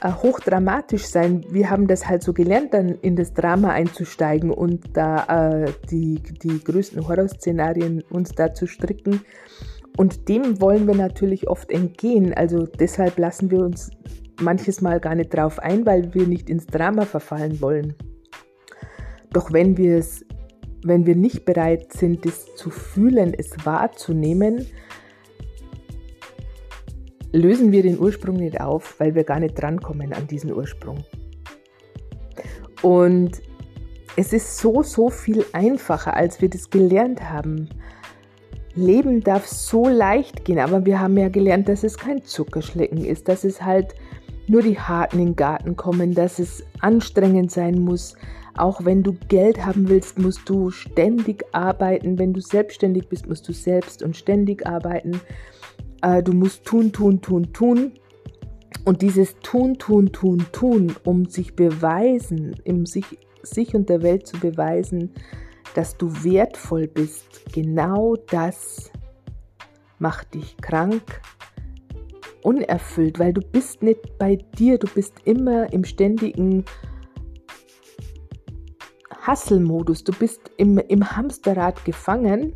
äh, 0.00 0.12
hochdramatisch 0.12 1.06
sein. 1.06 1.44
Wir 1.50 1.70
haben 1.70 1.86
das 1.86 2.08
halt 2.08 2.22
so 2.22 2.32
gelernt, 2.32 2.72
dann 2.72 2.90
in 3.00 3.16
das 3.16 3.34
Drama 3.34 3.70
einzusteigen 3.70 4.50
und 4.50 4.96
da 4.96 5.64
äh, 5.64 5.72
die, 5.90 6.22
die 6.22 6.62
größten 6.62 7.08
Horrorszenarien 7.08 8.02
uns 8.10 8.32
da 8.32 8.54
zu 8.54 8.66
stricken. 8.66 9.22
Und 9.98 10.28
dem 10.28 10.60
wollen 10.60 10.86
wir 10.86 10.94
natürlich 10.94 11.48
oft 11.48 11.72
entgehen. 11.72 12.32
Also 12.32 12.66
deshalb 12.66 13.18
lassen 13.18 13.50
wir 13.50 13.58
uns 13.58 13.90
manches 14.40 14.80
Mal 14.80 15.00
gar 15.00 15.16
nicht 15.16 15.34
drauf 15.34 15.58
ein, 15.58 15.84
weil 15.86 16.14
wir 16.14 16.24
nicht 16.28 16.48
ins 16.48 16.66
Drama 16.66 17.04
verfallen 17.04 17.60
wollen. 17.60 17.94
Doch 19.32 19.52
wenn 19.52 19.76
wir 19.76 19.98
es, 19.98 20.24
wenn 20.84 21.04
wir 21.04 21.16
nicht 21.16 21.44
bereit 21.44 21.92
sind, 21.92 22.24
es 22.26 22.54
zu 22.54 22.70
fühlen, 22.70 23.34
es 23.36 23.50
wahrzunehmen, 23.64 24.66
lösen 27.32 27.72
wir 27.72 27.82
den 27.82 27.98
Ursprung 27.98 28.36
nicht 28.36 28.60
auf, 28.60 29.00
weil 29.00 29.16
wir 29.16 29.24
gar 29.24 29.40
nicht 29.40 29.60
drankommen 29.60 30.12
an 30.12 30.28
diesen 30.28 30.52
Ursprung. 30.52 31.04
Und 32.82 33.42
es 34.14 34.32
ist 34.32 34.58
so, 34.58 34.80
so 34.84 35.10
viel 35.10 35.44
einfacher, 35.52 36.14
als 36.14 36.40
wir 36.40 36.48
das 36.48 36.70
gelernt 36.70 37.28
haben. 37.28 37.68
Leben 38.74 39.22
darf 39.22 39.46
so 39.46 39.88
leicht 39.88 40.44
gehen, 40.44 40.58
aber 40.58 40.84
wir 40.84 41.00
haben 41.00 41.16
ja 41.16 41.28
gelernt, 41.28 41.68
dass 41.68 41.84
es 41.84 41.96
kein 41.96 42.22
Zuckerschlecken 42.22 43.04
ist, 43.04 43.28
dass 43.28 43.44
es 43.44 43.62
halt 43.62 43.94
nur 44.46 44.62
die 44.62 44.78
Harten 44.78 45.18
in 45.18 45.26
den 45.26 45.36
Garten 45.36 45.76
kommen, 45.76 46.14
dass 46.14 46.38
es 46.38 46.64
anstrengend 46.80 47.50
sein 47.50 47.80
muss. 47.80 48.14
Auch 48.56 48.84
wenn 48.84 49.02
du 49.02 49.14
Geld 49.28 49.64
haben 49.64 49.88
willst, 49.88 50.18
musst 50.18 50.48
du 50.48 50.70
ständig 50.70 51.44
arbeiten. 51.52 52.18
Wenn 52.18 52.32
du 52.32 52.40
selbstständig 52.40 53.08
bist, 53.08 53.28
musst 53.28 53.46
du 53.48 53.52
selbst 53.52 54.02
und 54.02 54.16
ständig 54.16 54.66
arbeiten. 54.66 55.20
Äh, 56.02 56.22
du 56.22 56.32
musst 56.32 56.64
tun, 56.64 56.92
tun, 56.92 57.20
tun, 57.20 57.52
tun. 57.52 57.92
Und 58.84 59.02
dieses 59.02 59.38
Tun, 59.40 59.78
Tun, 59.78 60.12
Tun, 60.12 60.46
Tun, 60.52 60.94
um 61.04 61.26
sich 61.26 61.54
beweisen, 61.54 62.54
um 62.66 62.86
sich, 62.86 63.04
sich 63.42 63.74
und 63.74 63.88
der 63.88 64.02
Welt 64.02 64.26
zu 64.26 64.38
beweisen, 64.38 65.12
dass 65.74 65.96
du 65.96 66.12
wertvoll 66.24 66.88
bist, 66.88 67.52
genau 67.52 68.16
das 68.30 68.90
macht 69.98 70.34
dich 70.34 70.56
krank, 70.58 71.20
unerfüllt, 72.42 73.18
weil 73.18 73.32
du 73.32 73.40
bist 73.40 73.82
nicht 73.82 74.18
bei 74.18 74.36
dir, 74.36 74.78
du 74.78 74.86
bist 74.88 75.14
immer 75.24 75.72
im 75.72 75.84
ständigen 75.84 76.64
Hustle-Modus. 79.28 80.04
Du 80.04 80.12
bist 80.12 80.50
im, 80.56 80.78
im 80.78 81.16
Hamsterrad 81.16 81.84
gefangen, 81.84 82.54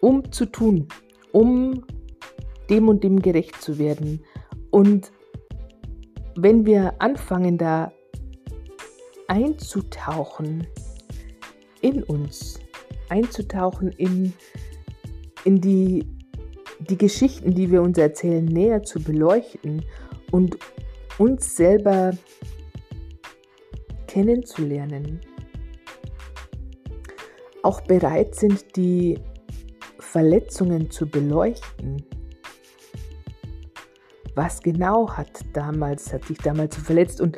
um 0.00 0.32
zu 0.32 0.46
tun, 0.46 0.88
um 1.32 1.84
dem 2.70 2.88
und 2.88 3.04
dem 3.04 3.20
gerecht 3.20 3.60
zu 3.60 3.78
werden. 3.78 4.24
Und 4.70 5.12
wenn 6.36 6.64
wir 6.64 6.94
anfangen, 7.00 7.58
da 7.58 7.92
einzutauchen 9.28 10.66
in 11.80 12.02
uns, 12.02 12.60
einzutauchen 13.08 13.90
in, 13.92 14.32
in 15.44 15.60
die, 15.60 16.06
die 16.80 16.98
Geschichten, 16.98 17.54
die 17.54 17.70
wir 17.70 17.82
uns 17.82 17.98
erzählen, 17.98 18.44
näher 18.44 18.82
zu 18.82 19.02
beleuchten 19.02 19.84
und 20.30 20.58
uns 21.18 21.56
selber 21.56 22.12
kennenzulernen, 24.06 25.20
auch 27.62 27.80
bereit 27.82 28.34
sind, 28.34 28.76
die 28.76 29.18
Verletzungen 29.98 30.90
zu 30.90 31.06
beleuchten. 31.06 32.04
Was 34.34 34.62
genau 34.62 35.10
hat 35.10 35.44
damals, 35.52 36.12
hat 36.12 36.28
dich 36.28 36.38
damals 36.38 36.76
verletzt? 36.76 37.20
Und 37.20 37.36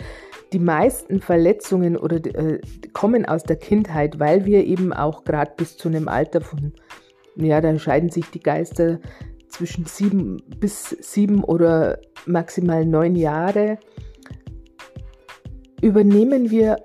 die 0.53 0.59
meisten 0.59 1.21
Verletzungen 1.21 1.97
oder 1.97 2.17
äh, 2.17 2.61
kommen 2.93 3.27
aus 3.27 3.43
der 3.43 3.57
Kindheit, 3.57 4.19
weil 4.19 4.45
wir 4.45 4.65
eben 4.65 4.93
auch 4.93 5.25
gerade 5.25 5.53
bis 5.57 5.77
zu 5.77 5.89
einem 5.89 6.09
Alter 6.09 6.41
von, 6.41 6.73
ja, 7.37 7.61
da 7.61 7.79
scheiden 7.79 8.11
sich 8.11 8.27
die 8.31 8.41
Geister 8.41 9.01
zwischen 9.49 9.85
sieben 9.85 10.43
bis 10.59 10.91
sieben 11.01 11.45
oder 11.45 11.99
maximal 12.27 12.87
neun 12.87 13.17
Jahre, 13.17 13.79
übernehmen 15.81 16.51
wir 16.51 16.77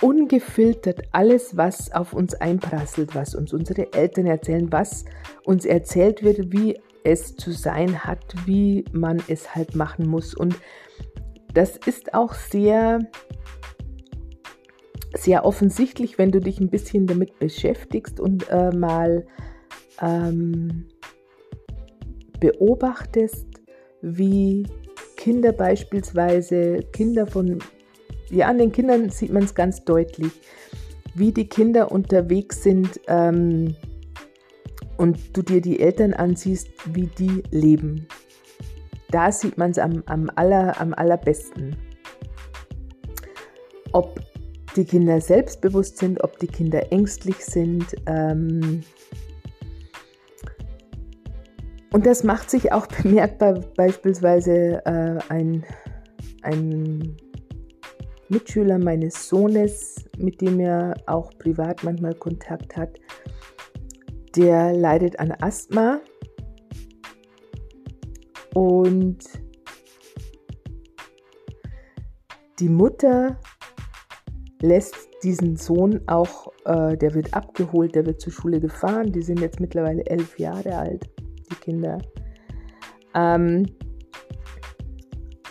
ungefiltert 0.00 1.02
alles, 1.12 1.56
was 1.56 1.92
auf 1.92 2.12
uns 2.12 2.34
einprasselt, 2.34 3.14
was 3.14 3.34
uns 3.34 3.52
unsere 3.52 3.92
Eltern 3.92 4.26
erzählen, 4.26 4.70
was 4.70 5.04
uns 5.44 5.64
erzählt 5.64 6.22
wird, 6.22 6.52
wie 6.52 6.78
es 7.04 7.36
zu 7.36 7.52
sein 7.52 8.04
hat, 8.04 8.34
wie 8.46 8.84
man 8.92 9.20
es 9.28 9.54
halt 9.54 9.74
machen 9.74 10.06
muss. 10.06 10.34
Und 10.34 10.54
das 11.54 11.76
ist 11.76 12.14
auch 12.14 12.34
sehr, 12.34 13.00
sehr 15.14 15.44
offensichtlich, 15.44 16.18
wenn 16.18 16.30
du 16.30 16.40
dich 16.40 16.60
ein 16.60 16.70
bisschen 16.70 17.06
damit 17.06 17.38
beschäftigst 17.38 18.20
und 18.20 18.48
äh, 18.50 18.70
mal 18.70 19.26
ähm, 20.00 20.86
beobachtest, 22.40 23.46
wie 24.02 24.66
Kinder 25.16 25.52
beispielsweise, 25.52 26.80
Kinder 26.92 27.26
von, 27.26 27.58
ja, 28.30 28.46
an 28.46 28.58
den 28.58 28.72
Kindern 28.72 29.10
sieht 29.10 29.32
man 29.32 29.42
es 29.42 29.54
ganz 29.54 29.84
deutlich, 29.84 30.32
wie 31.14 31.32
die 31.32 31.48
Kinder 31.48 31.90
unterwegs 31.90 32.62
sind 32.62 33.00
ähm, 33.08 33.74
und 34.96 35.36
du 35.36 35.42
dir 35.42 35.60
die 35.60 35.80
Eltern 35.80 36.14
ansiehst, 36.14 36.68
wie 36.94 37.06
die 37.18 37.42
leben. 37.50 38.06
Da 39.10 39.32
sieht 39.32 39.56
man 39.56 39.70
es 39.70 39.78
am, 39.78 40.02
am, 40.06 40.30
aller, 40.36 40.78
am 40.80 40.92
allerbesten. 40.94 41.76
Ob 43.92 44.20
die 44.76 44.84
Kinder 44.84 45.20
selbstbewusst 45.20 45.98
sind, 45.98 46.22
ob 46.22 46.38
die 46.38 46.46
Kinder 46.46 46.92
ängstlich 46.92 47.44
sind, 47.44 47.86
ähm, 48.06 48.82
und 51.90 52.04
das 52.04 52.22
macht 52.22 52.50
sich 52.50 52.70
auch 52.72 52.86
bemerkbar, 53.02 53.60
beispielsweise 53.76 54.84
äh, 54.84 55.18
ein, 55.30 55.64
ein 56.42 57.16
Mitschüler 58.28 58.78
meines 58.78 59.28
Sohnes, 59.28 60.04
mit 60.18 60.40
dem 60.40 60.60
er 60.60 60.94
auch 61.06 61.30
privat 61.38 61.82
manchmal 61.82 62.14
Kontakt 62.14 62.76
hat, 62.76 63.00
der 64.36 64.74
leidet 64.74 65.18
an 65.18 65.32
Asthma 65.40 66.00
und 68.54 69.18
die 72.58 72.68
Mutter 72.68 73.38
lässt 74.60 74.96
diesen 75.22 75.56
Sohn 75.56 76.00
auch, 76.06 76.52
äh, 76.64 76.96
der 76.96 77.14
wird 77.14 77.34
abgeholt, 77.34 77.94
der 77.94 78.06
wird 78.06 78.20
zur 78.20 78.32
Schule 78.32 78.60
gefahren, 78.60 79.12
die 79.12 79.22
sind 79.22 79.40
jetzt 79.40 79.60
mittlerweile 79.60 80.04
elf 80.06 80.38
Jahre 80.38 80.76
alt 80.76 81.08
die 81.50 81.54
Kinder. 81.56 81.98
Ähm, 83.14 83.66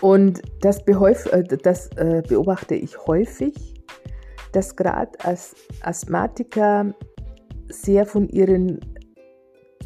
und 0.01 0.41
das, 0.61 0.79
äh, 0.81 1.43
das 1.43 1.89
äh, 1.97 2.21
beobachte 2.27 2.75
ich 2.75 2.97
häufig, 3.07 3.83
dass 4.51 4.75
gerade 4.75 5.11
als 5.23 5.55
Asthmatiker 5.81 6.93
sehr 7.69 8.05
von 8.05 8.29
ihren 8.29 8.79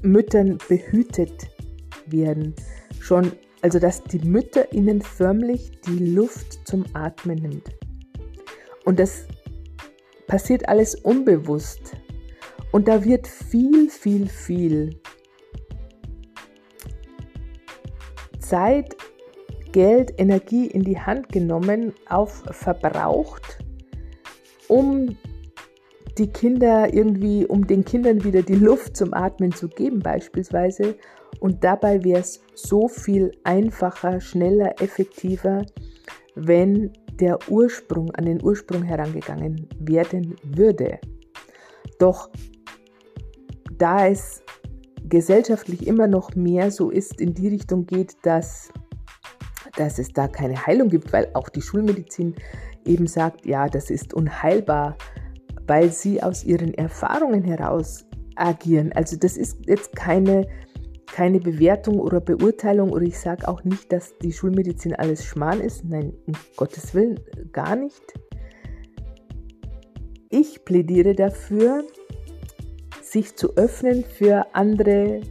Müttern 0.01 0.57
behütet 0.67 1.49
werden. 2.07 2.53
Schon, 3.01 3.31
also 3.61 3.79
dass 3.79 4.03
die 4.03 4.19
Mütter 4.19 4.71
ihnen 4.71 5.01
förmlich 5.01 5.71
die 5.81 6.13
Luft 6.13 6.67
zum 6.67 6.85
Atmen 6.93 7.39
nimmt. 7.39 7.69
Und 8.85 8.99
das 8.99 9.25
passiert 10.27 10.69
alles 10.69 10.95
unbewusst. 10.95 11.97
Und 12.71 12.87
da 12.87 13.03
wird 13.03 13.27
viel, 13.27 13.89
viel, 13.89 14.29
viel 14.29 15.01
Zeit, 18.39 18.95
Geld, 19.71 20.13
Energie 20.17 20.67
in 20.67 20.83
die 20.83 20.99
Hand 20.99 21.29
genommen, 21.29 21.93
auf 22.07 22.43
verbraucht, 22.51 23.59
um 24.67 25.17
die 26.17 26.27
Kinder 26.27 26.93
irgendwie, 26.93 27.45
um 27.47 27.65
den 27.65 27.83
Kindern 27.83 28.23
wieder 28.23 28.43
die 28.43 28.55
Luft 28.55 28.95
zum 28.95 29.13
Atmen 29.13 29.53
zu 29.53 29.69
geben 29.69 29.99
beispielsweise. 29.99 30.95
Und 31.41 31.63
dabei 31.63 32.03
wäre 32.03 32.21
es 32.21 32.39
so 32.53 32.87
viel 32.87 33.31
einfacher, 33.43 34.21
schneller, 34.21 34.79
effektiver, 34.79 35.65
wenn 36.35 36.93
der 37.19 37.39
Ursprung 37.49 38.11
an 38.11 38.25
den 38.25 38.41
Ursprung 38.43 38.83
herangegangen 38.83 39.67
werden 39.79 40.35
würde. 40.43 40.99
Doch 41.99 42.29
da 43.77 44.07
es 44.07 44.43
gesellschaftlich 45.09 45.87
immer 45.87 46.07
noch 46.07 46.35
mehr 46.35 46.69
so 46.69 46.91
ist, 46.91 47.19
in 47.19 47.33
die 47.33 47.47
Richtung 47.47 47.87
geht, 47.87 48.15
dass, 48.21 48.69
dass 49.75 49.97
es 49.97 50.13
da 50.13 50.27
keine 50.27 50.65
Heilung 50.67 50.89
gibt, 50.89 51.11
weil 51.11 51.31
auch 51.33 51.49
die 51.49 51.61
Schulmedizin 51.61 52.35
eben 52.85 53.07
sagt, 53.07 53.47
ja, 53.47 53.67
das 53.67 53.89
ist 53.89 54.13
unheilbar, 54.13 54.95
weil 55.65 55.91
sie 55.91 56.21
aus 56.21 56.43
ihren 56.43 56.75
Erfahrungen 56.75 57.43
heraus 57.43 58.05
agieren. 58.35 58.91
Also 58.93 59.17
das 59.17 59.37
ist 59.37 59.57
jetzt 59.65 59.95
keine, 59.95 60.47
keine 61.11 61.39
Bewertung 61.39 61.99
oder 61.99 62.21
Beurteilung 62.21 62.91
oder 62.91 63.03
ich 63.03 63.19
sage 63.19 63.47
auch 63.47 63.63
nicht, 63.63 63.91
dass 63.91 64.17
die 64.19 64.31
Schulmedizin 64.31 64.95
alles 64.95 65.25
Schmarrn 65.25 65.59
ist. 65.59 65.83
Nein, 65.85 66.13
um 66.25 66.33
Gottes 66.55 66.93
Willen 66.93 67.19
gar 67.51 67.75
nicht. 67.75 68.01
Ich 70.29 70.63
plädiere 70.63 71.13
dafür, 71.13 71.83
sich 73.01 73.35
zu 73.35 73.57
öffnen 73.57 74.05
für 74.05 74.45
andere 74.53 75.21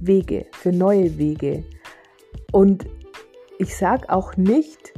Wege, 0.00 0.46
für 0.52 0.70
neue 0.70 1.18
Wege. 1.18 1.64
Und 2.52 2.86
ich 3.58 3.76
sage 3.76 4.08
auch 4.08 4.36
nicht, 4.36 4.94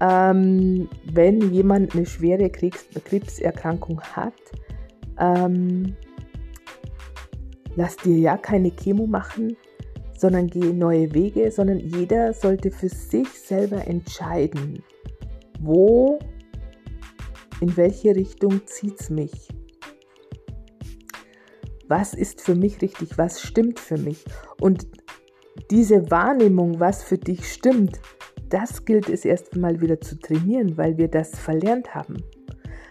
ähm, 0.00 0.88
wenn 1.04 1.52
jemand 1.52 1.94
eine 1.94 2.06
schwere 2.06 2.48
Krebs 2.48 2.86
Krebserkrankung 3.04 4.00
hat, 4.00 4.34
ähm, 5.18 5.96
lass 7.76 7.96
dir 7.96 8.18
ja 8.18 8.36
keine 8.36 8.70
Chemo 8.70 9.06
machen, 9.06 9.56
sondern 10.16 10.48
geh 10.48 10.72
neue 10.72 11.12
Wege, 11.14 11.50
sondern 11.50 11.78
jeder 11.78 12.32
sollte 12.32 12.70
für 12.70 12.88
sich 12.88 13.28
selber 13.28 13.86
entscheiden, 13.86 14.82
wo, 15.60 16.18
in 17.60 17.76
welche 17.76 18.14
Richtung 18.14 18.66
zieht 18.66 19.00
es 19.00 19.10
mich 19.10 19.48
was 21.90 22.14
ist 22.14 22.40
für 22.40 22.54
mich 22.54 22.80
richtig, 22.80 23.18
was 23.18 23.42
stimmt 23.42 23.80
für 23.80 23.98
mich. 23.98 24.24
Und 24.60 24.86
diese 25.70 26.10
Wahrnehmung, 26.10 26.78
was 26.78 27.02
für 27.02 27.18
dich 27.18 27.52
stimmt, 27.52 28.00
das 28.48 28.84
gilt 28.84 29.08
es 29.08 29.24
erst 29.24 29.56
mal 29.56 29.80
wieder 29.80 30.00
zu 30.00 30.18
trainieren, 30.18 30.78
weil 30.78 30.96
wir 30.96 31.08
das 31.08 31.36
verlernt 31.36 31.94
haben. 31.94 32.22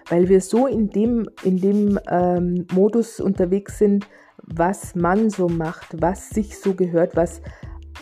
Weil 0.09 0.27
wir 0.27 0.41
so 0.41 0.67
in 0.67 0.89
dem, 0.89 1.29
in 1.43 1.61
dem 1.61 1.99
ähm, 2.09 2.67
Modus 2.73 3.21
unterwegs 3.21 3.77
sind, 3.77 4.05
was 4.55 4.95
man 4.95 5.29
so 5.29 5.47
macht, 5.47 6.01
was 6.01 6.29
sich 6.29 6.59
so 6.59 6.73
gehört, 6.73 7.15
was 7.15 7.41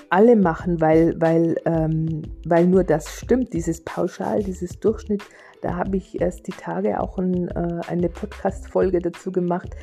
alle 0.10 0.36
machen, 0.36 0.80
weil, 0.80 1.20
weil, 1.20 1.56
ähm, 1.66 2.22
weil 2.46 2.68
nur 2.68 2.84
das 2.84 3.18
stimmt, 3.18 3.54
dieses 3.54 3.84
Pauschal, 3.84 4.44
dieses 4.44 4.80
Durchschnitt. 4.80 5.24
Da 5.62 5.76
habe 5.76 5.98
ich 5.98 6.22
erst 6.22 6.48
die 6.48 6.52
Tage 6.52 7.00
auch 7.00 7.18
ein, 7.18 7.48
äh, 7.50 7.82
eine 7.88 8.10
Podcast-Folge 8.10 9.00
dazu 9.00 9.32
gemacht, 9.32 9.76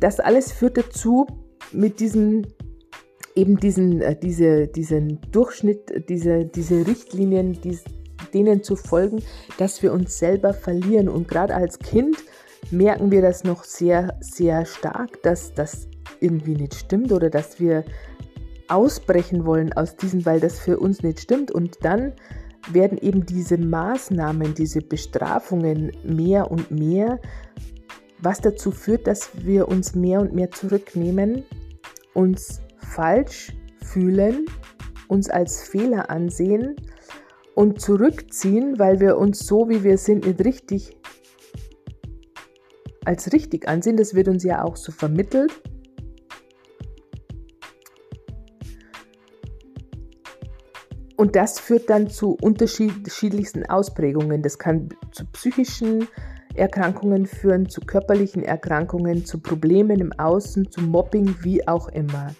das 0.00 0.20
alles 0.20 0.52
führt 0.52 0.76
dazu, 0.76 1.26
mit 1.72 1.98
diesem 2.00 2.44
eben 3.34 3.56
diesen, 3.58 4.00
äh, 4.00 4.18
diese, 4.18 4.66
diesen 4.66 5.20
Durchschnitt, 5.30 6.08
diese, 6.08 6.44
diese 6.44 6.86
Richtlinien, 6.86 7.60
dies, 7.62 7.84
denen 8.34 8.62
zu 8.62 8.74
folgen, 8.76 9.22
dass 9.58 9.82
wir 9.82 9.92
uns 9.92 10.18
selber 10.18 10.52
verlieren. 10.52 11.08
Und 11.08 11.28
gerade 11.28 11.54
als 11.54 11.78
Kind 11.78 12.16
merken 12.70 13.10
wir 13.10 13.22
das 13.22 13.44
noch 13.44 13.64
sehr, 13.64 14.18
sehr 14.20 14.64
stark, 14.64 15.22
dass 15.22 15.54
das 15.54 15.88
irgendwie 16.20 16.54
nicht 16.54 16.74
stimmt 16.74 17.12
oder 17.12 17.30
dass 17.30 17.60
wir 17.60 17.84
ausbrechen 18.68 19.46
wollen 19.46 19.72
aus 19.72 19.96
diesem, 19.96 20.26
weil 20.26 20.40
das 20.40 20.58
für 20.58 20.78
uns 20.78 21.02
nicht 21.02 21.20
stimmt. 21.20 21.50
Und 21.50 21.78
dann 21.82 22.12
werden 22.70 22.98
eben 22.98 23.24
diese 23.24 23.56
Maßnahmen, 23.56 24.54
diese 24.54 24.80
Bestrafungen 24.80 25.92
mehr 26.04 26.50
und 26.50 26.70
mehr, 26.70 27.18
was 28.20 28.40
dazu 28.40 28.70
führt, 28.70 29.06
dass 29.06 29.30
wir 29.44 29.68
uns 29.68 29.94
mehr 29.94 30.20
und 30.20 30.34
mehr 30.34 30.50
zurücknehmen, 30.50 31.44
uns 32.14 32.60
falsch 32.76 33.54
fühlen, 33.82 34.46
uns 35.06 35.30
als 35.30 35.62
Fehler 35.62 36.10
ansehen 36.10 36.76
und 37.54 37.80
zurückziehen, 37.80 38.78
weil 38.78 39.00
wir 39.00 39.16
uns 39.16 39.46
so, 39.46 39.68
wie 39.68 39.82
wir 39.82 39.98
sind, 39.98 40.26
nicht 40.26 40.44
richtig 40.44 40.96
als 43.08 43.32
richtig 43.32 43.66
ansehen. 43.66 43.96
Das 43.96 44.14
wird 44.14 44.28
uns 44.28 44.44
ja 44.44 44.62
auch 44.62 44.76
so 44.76 44.92
vermittelt. 44.92 45.50
Und 51.16 51.34
das 51.34 51.58
führt 51.58 51.90
dann 51.90 52.08
zu 52.10 52.36
unterschiedlichsten 52.40 53.64
Ausprägungen. 53.66 54.42
Das 54.42 54.58
kann 54.58 54.90
zu 55.10 55.24
psychischen 55.32 56.06
Erkrankungen 56.54 57.26
führen, 57.26 57.68
zu 57.68 57.80
körperlichen 57.80 58.44
Erkrankungen, 58.44 59.24
zu 59.24 59.40
Problemen 59.40 60.00
im 60.00 60.12
Außen, 60.12 60.70
zu 60.70 60.82
Mobbing, 60.82 61.34
wie 61.42 61.66
auch 61.66 61.88
immer. 61.88 62.34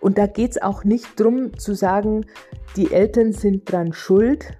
Und 0.00 0.18
da 0.18 0.26
geht 0.26 0.52
es 0.52 0.62
auch 0.62 0.84
nicht 0.84 1.18
darum 1.18 1.58
zu 1.58 1.74
sagen, 1.74 2.26
die 2.76 2.92
Eltern 2.92 3.32
sind 3.32 3.70
dran 3.72 3.94
schuld. 3.94 4.58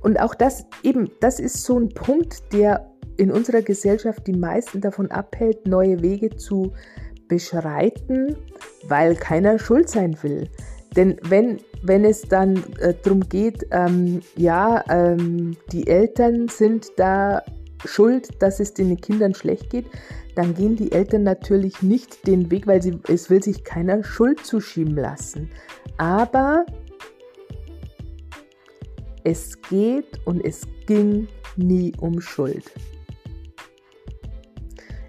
Und 0.00 0.20
auch 0.20 0.34
das 0.34 0.66
eben, 0.82 1.10
das 1.20 1.40
ist 1.40 1.64
so 1.64 1.78
ein 1.78 1.88
Punkt, 1.90 2.52
der 2.52 2.91
in 3.16 3.30
unserer 3.30 3.62
Gesellschaft 3.62 4.26
die 4.26 4.32
meisten 4.32 4.80
davon 4.80 5.10
abhält, 5.10 5.66
neue 5.66 6.02
Wege 6.02 6.36
zu 6.36 6.72
beschreiten, 7.28 8.36
weil 8.88 9.14
keiner 9.14 9.58
schuld 9.58 9.88
sein 9.88 10.16
will. 10.22 10.48
Denn 10.96 11.16
wenn, 11.22 11.58
wenn 11.82 12.04
es 12.04 12.22
dann 12.22 12.62
äh, 12.78 12.94
darum 13.02 13.20
geht, 13.28 13.66
ähm, 13.70 14.20
ja, 14.36 14.84
ähm, 14.88 15.56
die 15.72 15.86
Eltern 15.86 16.48
sind 16.48 16.92
da 16.96 17.42
schuld, 17.84 18.28
dass 18.40 18.60
es 18.60 18.74
den 18.74 19.00
Kindern 19.00 19.34
schlecht 19.34 19.70
geht, 19.70 19.86
dann 20.34 20.54
gehen 20.54 20.76
die 20.76 20.92
Eltern 20.92 21.24
natürlich 21.24 21.82
nicht 21.82 22.26
den 22.26 22.50
Weg, 22.50 22.66
weil 22.66 22.82
sie, 22.82 22.98
es 23.08 23.30
will 23.30 23.42
sich 23.42 23.64
keiner 23.64 24.02
Schuld 24.02 24.44
zuschieben 24.44 24.96
lassen. 24.96 25.50
Aber 25.98 26.64
es 29.24 29.60
geht 29.62 30.20
und 30.24 30.44
es 30.44 30.62
ging 30.86 31.28
nie 31.56 31.92
um 32.00 32.20
Schuld. 32.20 32.64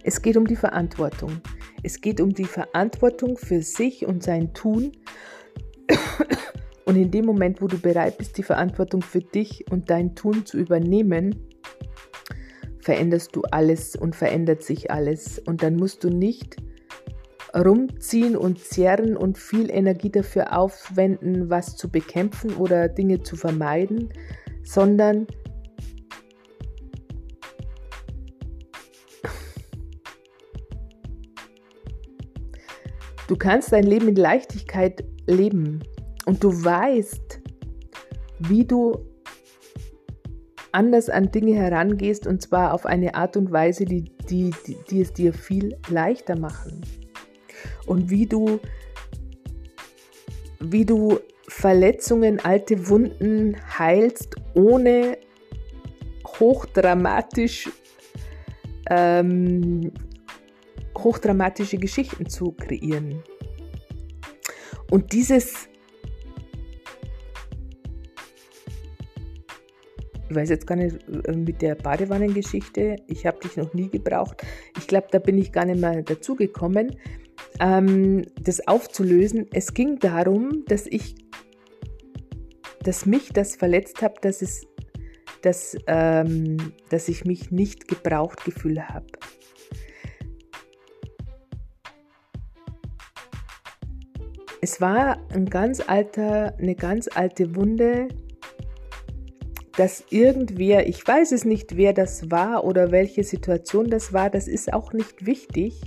Es 0.03 0.21
geht 0.21 0.37
um 0.37 0.45
die 0.45 0.55
Verantwortung. 0.55 1.41
Es 1.81 2.01
geht 2.01 2.21
um 2.21 2.33
die 2.33 2.45
Verantwortung 2.45 3.37
für 3.37 3.61
sich 3.61 4.05
und 4.05 4.23
sein 4.23 4.53
Tun 4.53 4.91
und 6.85 6.95
in 6.95 7.11
dem 7.11 7.25
Moment, 7.25 7.61
wo 7.61 7.67
du 7.67 7.79
bereit 7.79 8.17
bist, 8.17 8.37
die 8.37 8.43
Verantwortung 8.43 9.01
für 9.01 9.21
dich 9.21 9.65
und 9.71 9.89
dein 9.89 10.15
Tun 10.15 10.45
zu 10.45 10.57
übernehmen, 10.57 11.35
veränderst 12.79 13.35
du 13.35 13.41
alles 13.51 13.95
und 13.95 14.15
verändert 14.15 14.63
sich 14.63 14.91
alles. 14.91 15.39
Und 15.39 15.63
dann 15.63 15.75
musst 15.75 16.03
du 16.03 16.09
nicht 16.09 16.57
rumziehen 17.55 18.35
und 18.35 18.59
zerren 18.59 19.15
und 19.15 19.37
viel 19.37 19.69
Energie 19.69 20.09
dafür 20.09 20.57
aufwenden, 20.57 21.49
was 21.49 21.77
zu 21.77 21.89
bekämpfen 21.89 22.55
oder 22.55 22.89
Dinge 22.89 23.21
zu 23.21 23.35
vermeiden, 23.35 24.09
sondern 24.63 25.27
du 33.33 33.39
kannst 33.39 33.73
dein 33.73 33.85
Leben 33.85 34.09
in 34.09 34.15
Leichtigkeit 34.15 35.03
leben 35.25 35.83
und 36.27 36.43
du 36.43 36.49
weißt, 36.51 37.41
wie 38.37 38.63
du 38.63 39.07
anders 40.71 41.09
an 41.09 41.31
Dinge 41.31 41.55
herangehst 41.55 42.27
und 42.27 42.43
zwar 42.43 42.75
auf 42.75 42.85
eine 42.85 43.15
Art 43.15 43.35
und 43.35 43.51
Weise, 43.51 43.85
die, 43.85 44.03
die, 44.29 44.51
die, 44.67 44.77
die 44.87 45.01
es 45.01 45.13
dir 45.13 45.33
viel 45.33 45.75
leichter 45.89 46.37
machen. 46.37 46.81
Und 47.87 48.11
wie 48.11 48.27
du, 48.27 48.59
wie 50.59 50.85
du 50.85 51.17
Verletzungen, 51.47 52.39
alte 52.39 52.87
Wunden 52.87 53.57
heilst, 53.79 54.35
ohne 54.53 55.17
hochdramatisch, 56.39 57.67
ähm, 58.91 59.91
hochdramatische 60.97 61.77
Geschichten 61.77 62.27
zu 62.27 62.51
kreieren. 62.51 63.23
Und 64.91 65.13
dieses, 65.13 65.69
ich 70.29 70.35
weiß 70.35 70.49
jetzt 70.49 70.67
gar 70.67 70.75
nicht 70.75 70.97
äh, 71.25 71.35
mit 71.35 71.61
der 71.61 71.75
Badewannengeschichte, 71.75 72.97
ich 73.07 73.25
habe 73.25 73.39
dich 73.39 73.57
noch 73.57 73.73
nie 73.73 73.89
gebraucht. 73.89 74.43
Ich 74.77 74.87
glaube, 74.87 75.07
da 75.11 75.19
bin 75.19 75.37
ich 75.37 75.51
gar 75.51 75.65
nicht 75.65 75.79
mehr 75.79 76.01
dazu 76.03 76.35
gekommen, 76.35 76.95
ähm, 77.59 78.23
das 78.41 78.67
aufzulösen. 78.67 79.47
Es 79.51 79.73
ging 79.73 79.99
darum, 79.99 80.63
dass 80.67 80.87
ich, 80.87 81.15
dass 82.81 83.05
mich 83.05 83.29
das 83.29 83.55
verletzt 83.55 84.01
habe, 84.01 84.15
dass 84.21 84.41
es, 84.41 84.65
dass, 85.41 85.77
ähm, 85.87 86.57
dass 86.89 87.07
ich 87.09 87.25
mich 87.25 87.51
nicht 87.51 87.87
gebraucht 87.87 88.45
gefühlt 88.45 88.89
habe. 88.89 89.07
Es 94.63 94.79
war 94.79 95.17
ein 95.33 95.47
ganz 95.47 95.81
alter, 95.85 96.57
eine 96.57 96.73
ganz 96.75 97.09
alte 97.13 97.53
Wunde, 97.53 98.07
dass 99.75 100.05
irgendwer, 100.09 100.87
ich 100.87 101.05
weiß 101.05 101.33
es 101.33 101.43
nicht, 101.43 101.75
wer 101.75 101.91
das 101.91 102.31
war 102.31 102.63
oder 102.63 102.89
welche 102.89 103.25
Situation 103.25 103.89
das 103.89 104.13
war, 104.13 104.29
das 104.29 104.47
ist 104.47 104.71
auch 104.71 104.93
nicht 104.93 105.25
wichtig. 105.25 105.81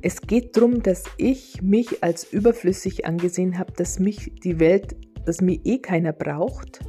Es 0.00 0.22
geht 0.22 0.56
darum, 0.56 0.82
dass 0.82 1.04
ich 1.18 1.60
mich 1.60 2.02
als 2.02 2.32
überflüssig 2.32 3.04
angesehen 3.04 3.58
habe, 3.58 3.72
dass 3.72 3.98
mich 3.98 4.32
die 4.42 4.58
Welt, 4.58 4.96
dass 5.26 5.42
mir 5.42 5.60
eh 5.62 5.76
keiner 5.76 6.14
braucht. 6.14 6.80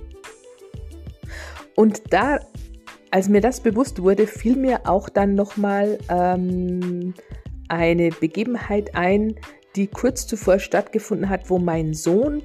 Und 1.76 2.04
da, 2.13 2.39
als 3.12 3.28
mir 3.28 3.41
das 3.41 3.60
bewusst 3.60 4.02
wurde, 4.02 4.28
fiel 4.28 4.56
mir 4.56 4.88
auch 4.88 5.10
dann 5.10 5.36
nochmal 5.36 5.98
ähm, 6.08 7.13
eine 7.69 8.10
Begebenheit 8.10 8.95
ein, 8.95 9.36
die 9.75 9.88
kurz 9.88 10.28
zuvor 10.28 10.60
stattgefunden 10.60 11.30
hat, 11.30 11.49
wo 11.49 11.58
mein 11.58 11.93
Sohn 11.93 12.41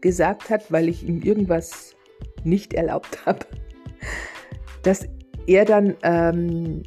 gesagt 0.00 0.50
hat, 0.50 0.70
weil 0.70 0.88
ich 0.88 1.06
ihm 1.06 1.22
irgendwas 1.22 1.96
nicht 2.44 2.74
erlaubt 2.74 3.18
habe, 3.26 3.46
dass 4.82 5.06
er 5.46 5.64
dann 5.64 5.96
ähm, 6.02 6.82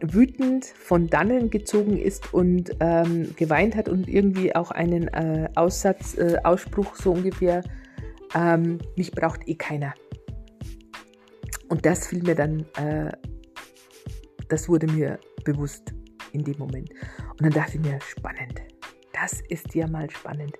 wütend 0.00 0.64
von 0.64 1.06
dannen 1.08 1.50
gezogen 1.50 1.98
ist 1.98 2.32
und 2.32 2.70
ähm, 2.80 3.34
geweint 3.36 3.76
hat 3.76 3.88
und 3.88 4.08
irgendwie 4.08 4.54
auch 4.54 4.70
einen 4.70 5.08
äh, 5.08 5.48
Aussatz, 5.54 6.16
äh, 6.16 6.38
Ausspruch 6.42 6.96
so 6.96 7.12
ungefähr, 7.12 7.62
ähm, 8.34 8.78
mich 8.96 9.12
braucht 9.12 9.46
eh 9.46 9.54
keiner. 9.54 9.94
Und 11.68 11.84
das 11.86 12.08
fiel 12.08 12.22
mir 12.22 12.34
dann, 12.34 12.64
äh, 12.76 13.12
das 14.48 14.68
wurde 14.68 14.86
mir 14.86 15.18
bewusst 15.44 15.94
in 16.32 16.44
dem 16.44 16.58
Moment. 16.58 16.90
Und 17.30 17.42
dann 17.42 17.50
dachte 17.50 17.76
ich 17.76 17.82
mir, 17.82 17.98
spannend. 18.00 18.60
Das 19.12 19.40
ist 19.48 19.74
ja 19.74 19.86
mal 19.86 20.08
spannend. 20.10 20.56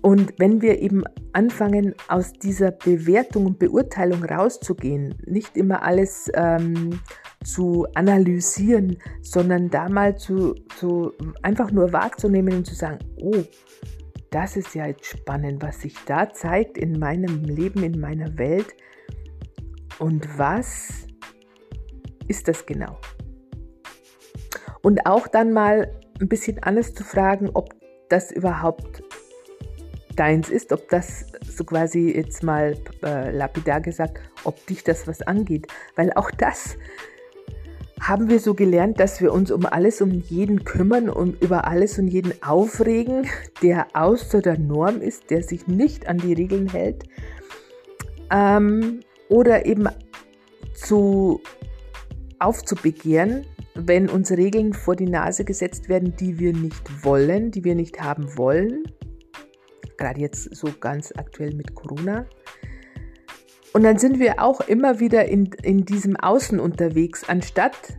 Und 0.00 0.34
wenn 0.38 0.62
wir 0.62 0.80
eben 0.80 1.04
anfangen, 1.32 1.94
aus 2.08 2.32
dieser 2.32 2.70
Bewertung 2.70 3.46
und 3.46 3.58
Beurteilung 3.58 4.24
rauszugehen, 4.24 5.14
nicht 5.26 5.56
immer 5.56 5.82
alles 5.82 6.30
ähm, 6.34 7.00
zu 7.44 7.86
analysieren, 7.94 8.96
sondern 9.20 9.68
da 9.68 9.88
mal 9.88 10.16
zu, 10.16 10.54
zu 10.76 11.12
einfach 11.42 11.70
nur 11.70 11.92
wahrzunehmen 11.92 12.58
und 12.58 12.66
zu 12.66 12.74
sagen, 12.74 12.98
oh, 13.16 13.42
das 14.30 14.56
ist 14.56 14.74
ja 14.74 14.86
jetzt 14.86 15.06
spannend, 15.06 15.62
was 15.62 15.82
sich 15.82 15.94
da 16.06 16.32
zeigt 16.32 16.78
in 16.78 16.98
meinem 16.98 17.44
Leben, 17.44 17.82
in 17.82 18.00
meiner 18.00 18.38
Welt. 18.38 18.74
Und 19.98 20.26
was 20.38 21.06
ist 22.28 22.48
das 22.48 22.64
genau? 22.64 22.98
Und 24.82 25.06
auch 25.06 25.28
dann 25.28 25.52
mal 25.52 25.90
ein 26.20 26.28
bisschen 26.28 26.62
anders 26.62 26.94
zu 26.94 27.04
fragen, 27.04 27.50
ob 27.54 27.74
das 28.08 28.30
überhaupt 28.30 29.02
deins 30.16 30.50
ist, 30.50 30.72
ob 30.72 30.88
das 30.88 31.26
so 31.48 31.64
quasi 31.64 32.12
jetzt 32.14 32.42
mal 32.42 32.76
äh, 33.02 33.30
lapidar 33.30 33.80
gesagt, 33.80 34.20
ob 34.44 34.66
dich 34.66 34.84
das 34.84 35.06
was 35.06 35.22
angeht. 35.22 35.66
Weil 35.96 36.12
auch 36.12 36.30
das 36.30 36.76
haben 38.00 38.28
wir 38.28 38.40
so 38.40 38.54
gelernt, 38.54 38.98
dass 38.98 39.20
wir 39.20 39.32
uns 39.32 39.50
um 39.50 39.64
alles 39.64 40.02
und 40.02 40.12
jeden 40.12 40.64
kümmern 40.64 41.08
und 41.08 41.40
über 41.40 41.68
alles 41.68 41.98
und 41.98 42.08
jeden 42.08 42.34
aufregen, 42.42 43.28
der 43.62 43.86
außer 43.94 44.42
der 44.42 44.58
Norm 44.58 45.00
ist, 45.00 45.30
der 45.30 45.42
sich 45.42 45.68
nicht 45.68 46.08
an 46.08 46.18
die 46.18 46.32
Regeln 46.32 46.68
hält. 46.68 47.04
Ähm, 48.30 49.00
oder 49.28 49.66
eben 49.66 49.88
zu 50.74 51.40
aufzubegehren, 52.40 53.46
wenn 53.88 54.08
uns 54.08 54.30
Regeln 54.30 54.72
vor 54.72 54.96
die 54.96 55.08
Nase 55.08 55.44
gesetzt 55.44 55.88
werden, 55.88 56.14
die 56.16 56.38
wir 56.38 56.52
nicht 56.52 57.04
wollen, 57.04 57.50
die 57.50 57.64
wir 57.64 57.74
nicht 57.74 58.00
haben 58.00 58.36
wollen. 58.36 58.84
Gerade 59.96 60.20
jetzt 60.20 60.54
so 60.54 60.68
ganz 60.80 61.12
aktuell 61.16 61.54
mit 61.54 61.74
Corona. 61.74 62.26
Und 63.72 63.84
dann 63.84 63.98
sind 63.98 64.18
wir 64.18 64.42
auch 64.42 64.60
immer 64.60 65.00
wieder 65.00 65.26
in, 65.26 65.46
in 65.62 65.84
diesem 65.84 66.16
Außen 66.16 66.60
unterwegs, 66.60 67.28
anstatt 67.28 67.98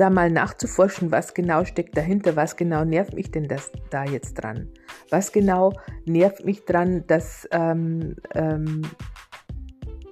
da 0.00 0.08
mal 0.08 0.30
nachzuforschen, 0.30 1.12
was 1.12 1.34
genau 1.34 1.64
steckt 1.64 1.96
dahinter, 1.96 2.34
was 2.34 2.56
genau 2.56 2.84
nervt 2.84 3.14
mich 3.14 3.30
denn 3.30 3.48
das 3.48 3.70
da 3.90 4.04
jetzt 4.04 4.34
dran? 4.34 4.68
Was 5.10 5.32
genau 5.32 5.74
nervt 6.06 6.44
mich 6.46 6.64
dran, 6.64 7.04
dass 7.06 7.46
ähm, 7.50 8.16
ähm, 8.34 8.82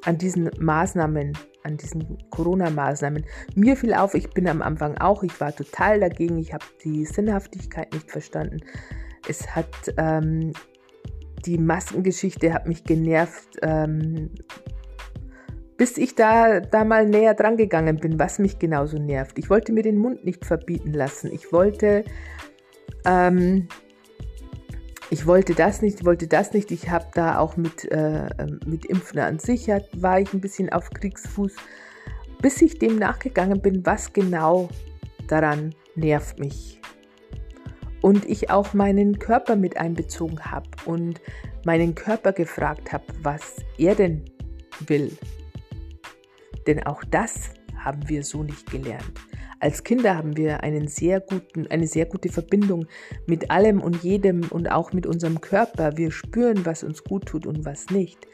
an 0.04 0.18
diesen 0.18 0.50
Maßnahmen, 0.58 1.32
an 1.68 1.76
diesen 1.76 2.18
Corona-Maßnahmen. 2.30 3.24
Mir 3.54 3.76
fiel 3.76 3.94
auf, 3.94 4.14
ich 4.14 4.30
bin 4.30 4.48
am 4.48 4.62
Anfang 4.62 4.98
auch, 4.98 5.22
ich 5.22 5.40
war 5.40 5.54
total 5.54 6.00
dagegen, 6.00 6.38
ich 6.38 6.52
habe 6.52 6.64
die 6.82 7.04
Sinnhaftigkeit 7.04 7.92
nicht 7.92 8.10
verstanden. 8.10 8.58
Es 9.28 9.54
hat 9.54 9.68
ähm, 9.96 10.52
die 11.44 11.58
Maskengeschichte 11.58 12.52
hat 12.52 12.66
mich 12.66 12.84
genervt, 12.84 13.58
ähm, 13.62 14.30
bis 15.76 15.96
ich 15.96 16.14
da, 16.14 16.60
da 16.60 16.84
mal 16.84 17.06
näher 17.06 17.34
dran 17.34 17.56
gegangen 17.56 17.98
bin, 17.98 18.18
was 18.18 18.38
mich 18.38 18.58
genauso 18.58 18.98
nervt. 18.98 19.38
Ich 19.38 19.48
wollte 19.48 19.72
mir 19.72 19.82
den 19.82 19.96
Mund 19.96 20.24
nicht 20.24 20.44
verbieten 20.44 20.92
lassen. 20.92 21.32
Ich 21.32 21.52
wollte, 21.52 22.04
ähm, 23.04 23.68
ich 25.10 25.26
wollte 25.26 25.54
das 25.54 25.82
nicht, 25.82 26.00
ich 26.00 26.06
wollte 26.06 26.26
das 26.26 26.52
nicht. 26.52 26.70
Ich 26.70 26.90
habe 26.90 27.06
da 27.14 27.38
auch 27.38 27.56
mit, 27.56 27.90
äh, 27.90 28.26
ähm, 28.38 28.60
mit 28.66 28.84
Impfen 28.86 29.18
an 29.20 29.38
sich, 29.38 29.68
war 29.68 30.20
ich 30.20 30.32
ein 30.32 30.40
bisschen 30.40 30.70
auf 30.70 30.90
Kriegsfuß, 30.90 31.54
bis 32.40 32.62
ich 32.62 32.78
dem 32.78 32.96
nachgegangen 32.96 33.60
bin, 33.60 33.84
was 33.86 34.12
genau 34.12 34.68
daran 35.26 35.74
nervt 35.94 36.38
mich 36.38 36.78
und 38.00 38.24
ich 38.26 38.50
auch 38.50 38.74
meinen 38.74 39.18
Körper 39.18 39.56
mit 39.56 39.76
einbezogen 39.76 40.40
habe 40.44 40.68
und 40.84 41.20
meinen 41.64 41.94
Körper 41.94 42.32
gefragt 42.32 42.92
habe, 42.92 43.04
was 43.22 43.56
er 43.76 43.94
denn 43.94 44.24
will. 44.86 45.16
Denn 46.66 46.84
auch 46.86 47.02
das 47.04 47.50
haben 47.76 48.08
wir 48.08 48.22
so 48.22 48.42
nicht 48.42 48.70
gelernt. 48.70 49.12
Als 49.60 49.82
Kinder 49.82 50.16
haben 50.16 50.36
wir 50.36 50.62
einen 50.62 50.86
sehr 50.86 51.20
guten, 51.20 51.66
eine 51.66 51.86
sehr 51.86 52.06
gute 52.06 52.28
Verbindung 52.28 52.86
mit 53.26 53.50
allem 53.50 53.80
und 53.80 54.04
jedem 54.04 54.46
und 54.50 54.70
auch 54.70 54.92
mit 54.92 55.06
unserem 55.06 55.40
Körper. 55.40 55.96
Wir 55.96 56.12
spüren, 56.12 56.64
was 56.64 56.84
uns 56.84 57.02
gut 57.02 57.26
tut 57.26 57.46
und 57.46 57.64
was 57.64 57.90
nicht. 57.90 58.26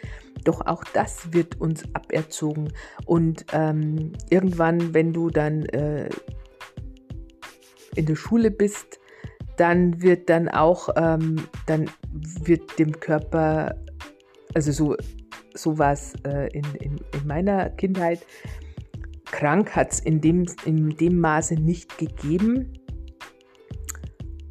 Doch 0.45 0.67
auch 0.67 0.85
das 0.93 1.33
wird 1.33 1.61
uns 1.61 1.85
aberzogen. 1.95 2.73
Und 3.07 3.47
ähm, 3.53 4.13
irgendwann, 4.29 4.93
wenn 4.93 5.15
du 5.15 5.31
dann 5.31 5.65
äh, 5.67 6.11
in 7.95 8.07
der 8.07 8.17
Schule 8.17 8.51
bist, 8.51 9.01
dann 9.57 10.03
wird 10.03 10.29
dann 10.29 10.49
auch, 10.49 10.91
ähm, 10.97 11.37
dann 11.67 11.89
wird 12.43 12.79
dem 12.79 13.01
Körper, 13.01 13.77
also 14.53 14.73
so, 14.73 14.97
so 15.55 15.79
war 15.79 15.93
es 15.93 16.15
äh, 16.27 16.49
in, 16.49 16.65
in, 16.81 16.97
in 16.97 17.27
meiner 17.27 17.71
Kindheit, 17.71 18.27
krank 19.35 19.75
hat 19.75 19.93
es 19.93 20.01
in 20.01 20.21
dem, 20.21 20.47
in 20.65 20.97
dem 20.97 21.19
Maße 21.19 21.55
nicht 21.55 21.99
gegeben, 21.99 22.73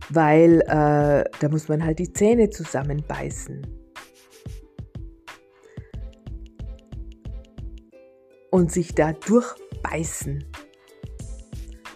weil 0.10 0.60
äh, 0.62 1.24
da 1.40 1.50
muss 1.50 1.70
man 1.70 1.84
halt 1.84 2.00
die 2.00 2.12
Zähne 2.12 2.50
zusammenbeißen. 2.50 3.66
Und 8.52 8.72
sich 8.72 8.94
da 8.94 9.14
durchbeißen. 9.14 10.44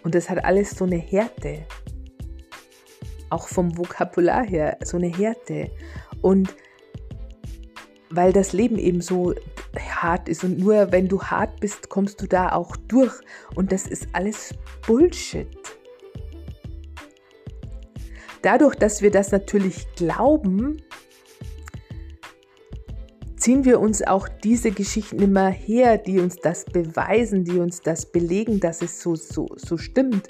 Und 0.03 0.15
das 0.15 0.29
hat 0.29 0.45
alles 0.45 0.71
so 0.71 0.85
eine 0.85 0.97
Härte 0.97 1.65
auch 3.29 3.47
vom 3.47 3.77
Vokabular 3.77 4.45
her, 4.45 4.77
so 4.83 4.97
eine 4.97 5.07
Härte. 5.07 5.69
Und 6.21 6.55
weil 8.09 8.33
das 8.33 8.53
Leben 8.53 8.77
eben 8.77 9.01
so 9.01 9.33
hart 9.77 10.29
ist 10.29 10.43
und 10.43 10.59
nur 10.59 10.91
wenn 10.91 11.07
du 11.07 11.21
hart 11.21 11.59
bist, 11.59 11.89
kommst 11.89 12.21
du 12.21 12.27
da 12.27 12.51
auch 12.53 12.75
durch. 12.87 13.13
Und 13.55 13.71
das 13.71 13.87
ist 13.87 14.07
alles 14.13 14.53
Bullshit. 14.85 15.47
Dadurch, 18.41 18.75
dass 18.75 19.01
wir 19.01 19.11
das 19.11 19.31
natürlich 19.31 19.87
glauben, 19.95 20.81
ziehen 23.47 23.63
wir 23.63 23.79
uns 23.79 24.05
auch 24.05 24.27
diese 24.27 24.71
Geschichten 24.71 25.21
immer 25.21 25.47
her, 25.47 25.97
die 25.97 26.19
uns 26.19 26.35
das 26.35 26.65
beweisen, 26.65 27.45
die 27.45 27.59
uns 27.59 27.79
das 27.79 28.11
belegen, 28.11 28.59
dass 28.59 28.81
es 28.81 29.01
so, 29.01 29.15
so, 29.15 29.47
so 29.55 29.77
stimmt. 29.77 30.27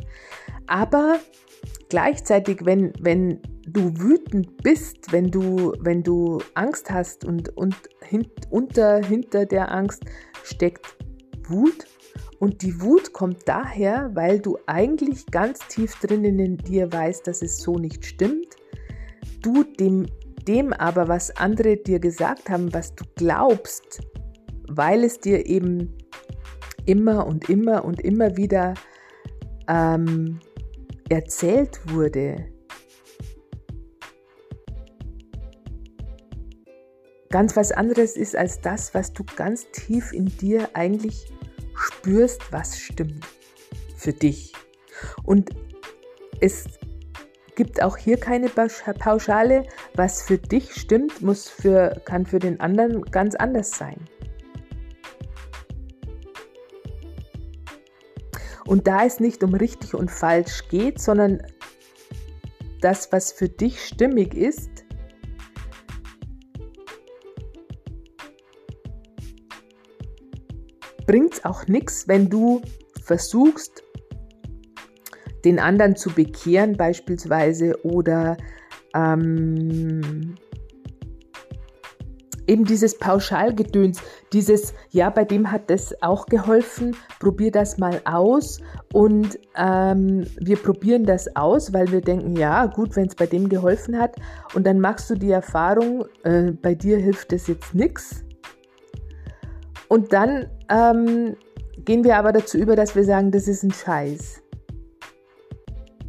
Aber 0.67 1.17
gleichzeitig, 1.89 2.63
wenn, 2.63 2.93
wenn 2.99 3.41
du 3.65 3.91
wütend 3.97 4.61
bist, 4.61 5.11
wenn 5.11 5.31
du, 5.31 5.73
wenn 5.79 6.03
du 6.03 6.43
Angst 6.53 6.91
hast 6.91 7.25
und, 7.25 7.57
und 7.57 7.75
hint, 8.03 8.29
unter, 8.51 9.03
hinter 9.03 9.47
der 9.47 9.71
Angst 9.71 10.03
steckt 10.43 10.85
Wut. 11.47 11.87
Und 12.37 12.61
die 12.61 12.79
Wut 12.81 13.13
kommt 13.13 13.47
daher, 13.47 14.11
weil 14.13 14.39
du 14.39 14.59
eigentlich 14.67 15.25
ganz 15.31 15.57
tief 15.69 15.95
drinnen 15.95 16.37
in 16.37 16.57
dir 16.57 16.93
weißt, 16.93 17.25
dass 17.25 17.41
es 17.41 17.57
so 17.57 17.79
nicht 17.79 18.05
stimmt. 18.05 18.57
Du 19.41 19.63
dem, 19.63 20.05
dem 20.47 20.73
aber, 20.73 21.07
was 21.07 21.35
andere 21.37 21.77
dir 21.77 21.99
gesagt 21.99 22.49
haben, 22.49 22.73
was 22.73 22.95
du 22.95 23.03
glaubst, 23.15 24.01
weil 24.69 25.03
es 25.03 25.19
dir 25.19 25.45
eben 25.45 25.97
immer 26.85 27.25
und 27.27 27.49
immer 27.49 27.83
und 27.83 28.01
immer 28.01 28.37
wieder 28.37 28.73
ähm, 29.67 30.39
erzählt 31.09 31.79
wurde, 31.91 32.45
ganz 37.29 37.55
was 37.55 37.71
anderes 37.71 38.15
ist 38.15 38.35
als 38.35 38.61
das, 38.61 38.93
was 38.93 39.13
du 39.13 39.23
ganz 39.35 39.69
tief 39.71 40.13
in 40.13 40.25
dir 40.37 40.69
eigentlich 40.73 41.31
spürst, 41.75 42.41
was 42.51 42.79
stimmt 42.79 43.25
für 43.95 44.13
dich. 44.13 44.53
Und 45.23 45.49
es 46.39 46.65
gibt 47.57 47.81
auch 47.81 47.97
hier 47.97 48.17
keine 48.17 48.49
Pauschale, 48.49 49.63
was 49.95 50.21
für 50.21 50.37
dich 50.37 50.75
stimmt, 50.75 51.21
muss 51.21 51.49
für, 51.49 51.99
kann 52.05 52.25
für 52.25 52.39
den 52.39 52.61
anderen 52.61 53.01
ganz 53.05 53.35
anders 53.35 53.71
sein. 53.71 53.97
Und 58.67 58.85
da 58.85 59.05
es 59.05 59.19
nicht 59.19 59.43
um 59.43 59.55
richtig 59.55 59.95
und 59.95 60.11
falsch 60.11 60.67
geht, 60.69 61.01
sondern 61.01 61.41
das, 62.81 63.11
was 63.11 63.31
für 63.31 63.49
dich 63.49 63.83
stimmig 63.83 64.35
ist, 64.35 64.69
bringt 71.07 71.33
es 71.33 71.45
auch 71.45 71.65
nichts, 71.65 72.07
wenn 72.07 72.29
du 72.29 72.61
versuchst, 73.03 73.81
den 75.45 75.59
anderen 75.59 75.95
zu 75.95 76.09
bekehren 76.11 76.77
beispielsweise 76.77 77.83
oder 77.83 78.37
ähm, 78.93 80.35
eben 82.47 82.63
dieses 82.63 82.97
Pauschalgedöns, 82.97 84.01
dieses, 84.33 84.73
ja, 84.89 85.09
bei 85.09 85.25
dem 85.25 85.51
hat 85.51 85.69
das 85.69 86.01
auch 86.01 86.25
geholfen, 86.25 86.95
probier 87.19 87.51
das 87.51 87.77
mal 87.77 88.01
aus 88.05 88.61
und 88.93 89.37
ähm, 89.55 90.25
wir 90.39 90.55
probieren 90.57 91.03
das 91.03 91.35
aus, 91.35 91.73
weil 91.73 91.91
wir 91.91 92.01
denken, 92.01 92.35
ja, 92.35 92.65
gut, 92.65 92.95
wenn 92.95 93.07
es 93.07 93.15
bei 93.15 93.27
dem 93.27 93.49
geholfen 93.49 93.99
hat 93.99 94.15
und 94.55 94.65
dann 94.65 94.79
machst 94.79 95.09
du 95.09 95.15
die 95.15 95.31
Erfahrung, 95.31 96.05
äh, 96.23 96.51
bei 96.51 96.73
dir 96.73 96.97
hilft 96.97 97.31
das 97.31 97.47
jetzt 97.47 97.75
nichts. 97.75 98.23
Und 99.89 100.11
dann 100.11 100.47
ähm, 100.69 101.35
gehen 101.77 102.03
wir 102.03 102.17
aber 102.17 102.33
dazu 102.33 102.57
über, 102.57 102.75
dass 102.75 102.95
wir 102.95 103.05
sagen, 103.05 103.31
das 103.31 103.47
ist 103.47 103.63
ein 103.63 103.71
Scheiß. 103.71 104.41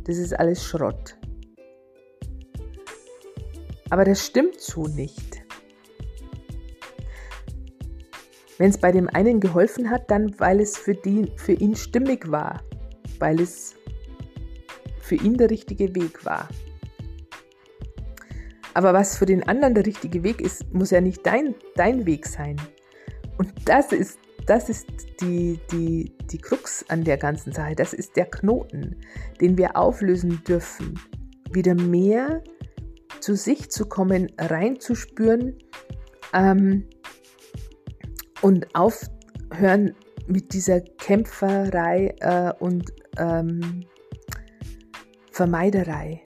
Das 0.08 0.16
ist 0.16 0.32
alles 0.32 0.64
Schrott. 0.64 1.18
Aber 3.90 4.06
das 4.06 4.24
stimmt 4.24 4.58
so 4.58 4.86
nicht. 4.86 5.42
Wenn 8.56 8.70
es 8.70 8.78
bei 8.78 8.90
dem 8.90 9.08
einen 9.08 9.38
geholfen 9.38 9.90
hat, 9.90 10.10
dann 10.10 10.34
weil 10.40 10.60
es 10.60 10.78
für, 10.78 10.94
die, 10.94 11.30
für 11.36 11.52
ihn 11.52 11.76
stimmig 11.76 12.30
war, 12.30 12.62
weil 13.18 13.38
es 13.38 13.74
für 14.98 15.16
ihn 15.16 15.36
der 15.36 15.50
richtige 15.50 15.94
Weg 15.94 16.24
war. 16.24 16.48
Aber 18.72 18.94
was 18.94 19.18
für 19.18 19.26
den 19.26 19.46
anderen 19.46 19.74
der 19.74 19.84
richtige 19.84 20.22
Weg 20.22 20.40
ist, 20.40 20.72
muss 20.72 20.90
ja 20.90 21.02
nicht 21.02 21.26
dein, 21.26 21.54
dein 21.74 22.06
Weg 22.06 22.26
sein. 22.26 22.56
Und 23.36 23.52
das 23.66 23.92
ist 23.92 24.18
das 24.48 24.70
ist 24.70 24.86
die, 25.20 25.60
die, 25.70 26.16
die 26.30 26.38
Krux 26.38 26.82
an 26.88 27.04
der 27.04 27.18
ganzen 27.18 27.52
Sache. 27.52 27.74
Das 27.74 27.92
ist 27.92 28.16
der 28.16 28.24
Knoten, 28.24 28.96
den 29.42 29.58
wir 29.58 29.76
auflösen 29.76 30.42
dürfen. 30.48 30.98
Wieder 31.52 31.74
mehr 31.74 32.42
zu 33.20 33.36
sich 33.36 33.70
zu 33.70 33.86
kommen, 33.86 34.32
reinzuspüren 34.38 35.58
ähm, 36.32 36.88
und 38.40 38.74
aufhören 38.74 39.94
mit 40.26 40.54
dieser 40.54 40.80
Kämpferei 40.80 42.14
äh, 42.20 42.52
und 42.58 42.90
ähm, 43.18 43.84
Vermeiderei. 45.30 46.22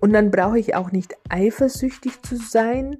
Und 0.00 0.14
dann 0.14 0.30
brauche 0.30 0.58
ich 0.58 0.74
auch 0.74 0.92
nicht 0.92 1.14
eifersüchtig 1.28 2.22
zu 2.22 2.36
sein, 2.36 2.96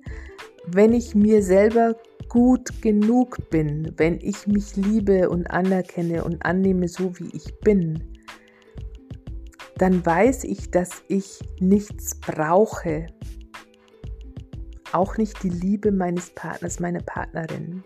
wenn 0.67 0.93
ich 0.93 1.15
mir 1.15 1.43
selber 1.43 1.97
gut 2.29 2.83
genug 2.83 3.51
bin, 3.51 3.93
wenn 3.97 4.19
ich 4.21 4.47
mich 4.47 4.77
liebe 4.77 5.29
und 5.29 5.47
anerkenne 5.51 6.25
und 6.25 6.45
annehme, 6.45 6.89
so 6.89 7.19
wie 7.19 7.29
ich 7.33 7.59
bin, 7.61 8.03
dann 9.77 10.05
weiß 10.05 10.45
ich, 10.45 10.71
dass 10.71 11.03
ich 11.09 11.41
nichts 11.61 12.15
brauche. 12.21 13.07
Auch 14.93 15.17
nicht 15.17 15.43
die 15.43 15.51
Liebe 15.51 15.91
meines 15.91 16.31
Partners, 16.31 16.81
meiner 16.81 17.01
Partnerin. 17.01 17.83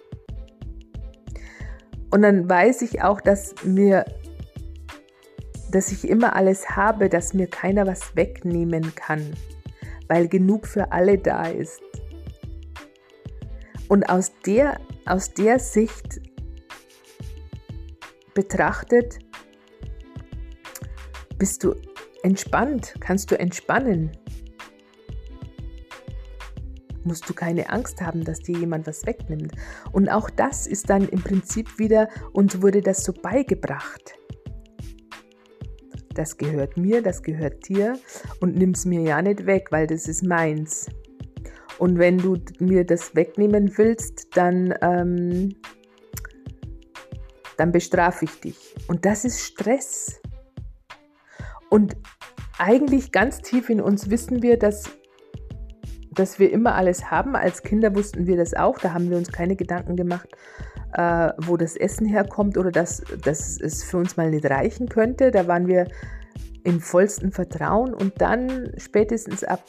Und 2.10 2.22
dann 2.22 2.48
weiß 2.48 2.82
ich 2.82 3.02
auch, 3.02 3.20
dass 3.20 3.54
mir 3.64 4.04
dass 5.70 5.92
ich 5.92 6.08
immer 6.08 6.34
alles 6.34 6.70
habe, 6.70 7.08
dass 7.08 7.34
mir 7.34 7.46
keiner 7.46 7.86
was 7.86 8.16
wegnehmen 8.16 8.94
kann, 8.94 9.34
weil 10.08 10.28
genug 10.28 10.66
für 10.66 10.92
alle 10.92 11.18
da 11.18 11.46
ist. 11.46 11.82
Und 13.88 14.08
aus 14.08 14.32
der, 14.46 14.80
aus 15.06 15.32
der 15.32 15.58
Sicht 15.58 16.20
betrachtet, 18.34 19.18
bist 21.38 21.64
du 21.64 21.74
entspannt, 22.22 22.94
kannst 23.00 23.30
du 23.30 23.38
entspannen. 23.38 24.10
Musst 27.04 27.28
du 27.28 27.32
keine 27.32 27.70
Angst 27.70 28.02
haben, 28.02 28.24
dass 28.24 28.40
dir 28.40 28.58
jemand 28.58 28.86
was 28.86 29.06
wegnimmt. 29.06 29.52
Und 29.92 30.08
auch 30.08 30.28
das 30.28 30.66
ist 30.66 30.90
dann 30.90 31.08
im 31.08 31.22
Prinzip 31.22 31.78
wieder, 31.78 32.08
uns 32.32 32.60
wurde 32.60 32.82
das 32.82 33.02
so 33.02 33.12
beigebracht 33.12 34.18
das 36.18 36.36
gehört 36.36 36.76
mir, 36.76 37.00
das 37.00 37.22
gehört 37.22 37.68
dir 37.68 37.96
und 38.40 38.56
nimm 38.56 38.70
es 38.70 38.84
mir 38.84 39.02
ja 39.02 39.22
nicht 39.22 39.46
weg, 39.46 39.68
weil 39.70 39.86
das 39.86 40.08
ist 40.08 40.24
meins. 40.24 40.86
Und 41.78 41.98
wenn 41.98 42.18
du 42.18 42.36
mir 42.58 42.84
das 42.84 43.14
wegnehmen 43.14 43.76
willst, 43.78 44.36
dann, 44.36 44.74
ähm, 44.82 45.54
dann 47.56 47.72
bestrafe 47.72 48.24
ich 48.24 48.40
dich. 48.40 48.74
Und 48.88 49.04
das 49.04 49.24
ist 49.24 49.40
Stress. 49.40 50.20
Und 51.70 51.96
eigentlich 52.58 53.12
ganz 53.12 53.40
tief 53.40 53.70
in 53.70 53.80
uns 53.80 54.10
wissen 54.10 54.42
wir, 54.42 54.58
dass, 54.58 54.90
dass 56.10 56.40
wir 56.40 56.52
immer 56.52 56.74
alles 56.74 57.10
haben. 57.10 57.36
Als 57.36 57.62
Kinder 57.62 57.94
wussten 57.94 58.26
wir 58.26 58.36
das 58.36 58.54
auch. 58.54 58.78
Da 58.78 58.92
haben 58.92 59.10
wir 59.10 59.16
uns 59.16 59.30
keine 59.30 59.54
Gedanken 59.54 59.94
gemacht, 59.94 60.28
äh, 60.94 61.30
wo 61.38 61.56
das 61.56 61.76
Essen 61.76 62.06
herkommt 62.06 62.58
oder 62.58 62.72
dass, 62.72 63.02
dass 63.22 63.60
es 63.60 63.84
für 63.84 63.98
uns 63.98 64.16
mal 64.16 64.30
nicht 64.30 64.46
reichen 64.46 64.88
könnte. 64.88 65.30
Da 65.30 65.46
waren 65.46 65.68
wir 65.68 65.86
im 66.64 66.80
vollsten 66.80 67.30
Vertrauen 67.30 67.94
und 67.94 68.20
dann 68.20 68.72
spätestens 68.78 69.44
ab 69.44 69.62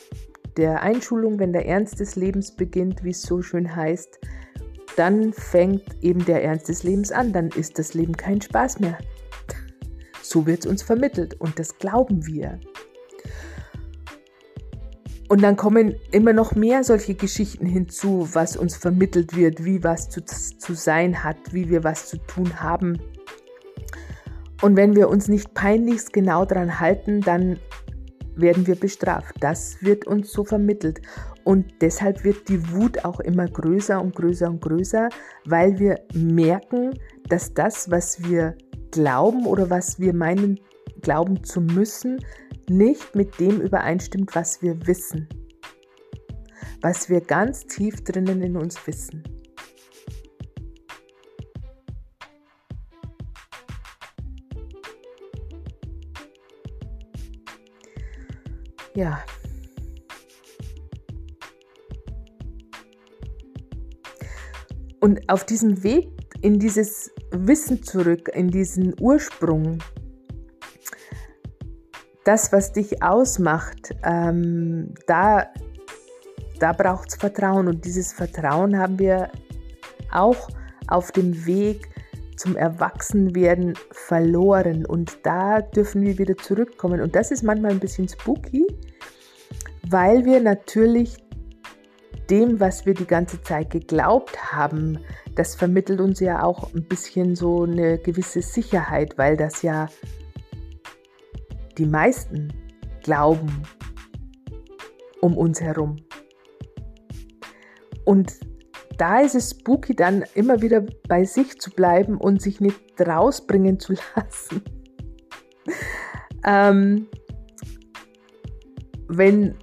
der 0.58 0.82
Einschulung, 0.82 1.40
wenn 1.40 1.54
der 1.54 1.66
Ernst 1.66 2.00
des 2.00 2.16
Lebens 2.16 2.56
beginnt, 2.56 3.04
wie 3.04 3.12
es 3.12 3.22
so 3.22 3.42
schön 3.42 3.76
heißt, 3.76 4.20
dann 4.96 5.32
fängt 5.34 5.84
eben 6.02 6.26
der 6.26 6.44
Ernst 6.44 6.68
des 6.68 6.84
Lebens 6.84 7.12
an. 7.12 7.32
Dann 7.32 7.50
ist 7.50 7.80
das 7.80 7.94
Leben 7.94 8.18
kein 8.18 8.42
Spaß 8.42 8.80
mehr. 8.80 8.98
So 10.22 10.46
wird 10.46 10.60
es 10.60 10.66
uns 10.66 10.84
vermittelt 10.84 11.40
und 11.40 11.58
das 11.58 11.78
glauben 11.78 12.26
wir. 12.26 12.60
Und 15.30 15.44
dann 15.44 15.56
kommen 15.56 15.96
immer 16.12 16.34
noch 16.34 16.56
mehr 16.56 16.84
solche 16.84 17.14
Geschichten 17.14 17.68
hinzu, 17.68 18.28
was 18.34 18.58
uns 18.58 18.76
vermittelt 18.76 19.36
wird, 19.36 19.64
wie 19.64 19.84
was 19.84 20.10
zu, 20.10 20.26
zu 20.26 20.74
sein 20.74 21.24
hat, 21.24 21.38
wie 21.52 21.70
wir 21.70 21.84
was 21.84 22.10
zu 22.10 22.18
tun 22.18 22.60
haben. 22.60 23.00
Und 24.62 24.76
wenn 24.76 24.96
wir 24.96 25.08
uns 25.08 25.28
nicht 25.28 25.54
peinlichst 25.54 26.12
genau 26.14 26.46
daran 26.46 26.80
halten, 26.80 27.22
dann 27.22 27.60
werden 28.42 28.68
wir 28.68 28.76
bestraft. 28.76 29.36
Das 29.40 29.82
wird 29.82 30.08
uns 30.08 30.32
so 30.32 30.44
vermittelt. 30.44 31.02
Und 31.44 31.82
deshalb 31.82 32.24
wird 32.24 32.48
die 32.50 32.72
Wut 32.72 33.04
auch 33.06 33.20
immer 33.20 33.48
größer 33.48 34.02
und 34.02 34.16
größer 34.16 34.50
und 34.50 34.62
größer, 34.62 35.10
weil 35.46 35.80
wir 35.80 36.00
merken, 36.14 36.94
dass 37.28 37.54
das, 37.54 37.90
was 37.90 38.24
wir 38.24 38.56
glauben 38.92 39.46
oder 39.46 39.70
was 39.70 40.00
wir 40.00 40.14
meinen, 40.14 40.60
glauben 41.02 41.44
zu 41.44 41.62
müssen, 41.62 42.18
nicht 42.70 43.16
mit 43.16 43.40
dem 43.40 43.62
übereinstimmt, 43.62 44.36
was 44.36 44.62
wir 44.62 44.86
wissen, 44.86 45.28
was 46.82 47.10
wir 47.10 47.22
ganz 47.22 47.66
tief 47.66 48.04
drinnen 48.04 48.42
in 48.42 48.58
uns 48.58 48.86
wissen. 48.86 49.24
Ja. 58.96 59.24
Und 65.00 65.30
auf 65.30 65.46
diesem 65.46 65.84
Weg 65.84 66.10
in 66.42 66.60
dieses 66.60 67.12
Wissen 67.32 67.84
zurück, 67.84 68.30
in 68.34 68.50
diesen 68.50 68.96
Ursprung, 69.00 69.80
das, 72.24 72.52
was 72.52 72.74
dich 72.74 73.02
ausmacht, 73.02 73.96
ähm, 74.04 74.94
da, 75.08 75.48
da 76.60 76.74
braucht 76.74 77.10
es 77.10 77.16
Vertrauen. 77.16 77.68
Und 77.68 77.86
dieses 77.86 78.14
Vertrauen 78.14 78.78
haben 78.78 79.00
wir 79.00 79.32
auch 80.12 80.50
auf 80.88 81.12
dem 81.12 81.46
Weg 81.46 81.90
zum 82.36 82.56
Erwachsenwerden 82.56 83.74
verloren. 83.92 84.86
Und 84.86 85.18
da 85.24 85.62
dürfen 85.62 86.02
wir 86.04 86.18
wieder 86.18 86.38
zurückkommen. 86.38 87.02
Und 87.02 87.16
das 87.16 87.32
ist 87.32 87.44
manchmal 87.44 87.72
ein 87.72 87.80
bisschen 87.80 88.08
spooky, 88.08 88.66
weil 89.90 90.26
wir 90.26 90.40
natürlich 90.40 91.18
dem, 92.30 92.60
was 92.60 92.86
wir 92.86 92.94
die 92.94 93.08
ganze 93.08 93.42
Zeit 93.42 93.72
geglaubt 93.72 94.54
haben, 94.54 95.00
das 95.36 95.56
vermittelt 95.56 96.00
uns 96.00 96.20
ja 96.20 96.44
auch 96.44 96.74
ein 96.74 96.88
bisschen 96.88 97.36
so 97.36 97.64
eine 97.64 97.98
gewisse 97.98 98.42
Sicherheit, 98.42 99.18
weil 99.18 99.36
das 99.36 99.62
ja 99.62 99.88
die 101.78 101.86
meisten 101.86 102.54
glauben 103.04 103.64
um 105.22 105.38
uns 105.38 105.60
herum. 105.60 105.98
Und 108.06 108.34
da 108.98 109.20
ist 109.22 109.36
es 109.36 109.52
spooky, 109.52 109.96
dann 109.96 110.24
immer 110.36 110.62
wieder 110.62 110.86
bei 111.08 111.24
sich 111.24 111.60
zu 111.60 111.72
bleiben 111.72 112.18
und 112.18 112.42
sich 112.42 112.60
nicht 112.60 112.80
rausbringen 113.00 113.80
zu 113.80 113.94
lassen. 114.16 114.62
ähm, 116.46 117.08
wenn 119.08 119.56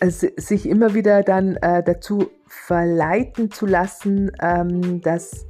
sich 0.00 0.68
immer 0.68 0.94
wieder 0.94 1.22
dann 1.22 1.56
äh, 1.56 1.82
dazu 1.82 2.30
verleiten 2.46 3.50
zu 3.50 3.66
lassen, 3.66 4.30
ähm, 4.40 5.00
das 5.00 5.46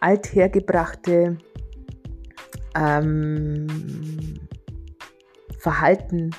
althergebrachte 0.00 1.38
ähm, 2.76 3.66
Verhalten 5.58 6.30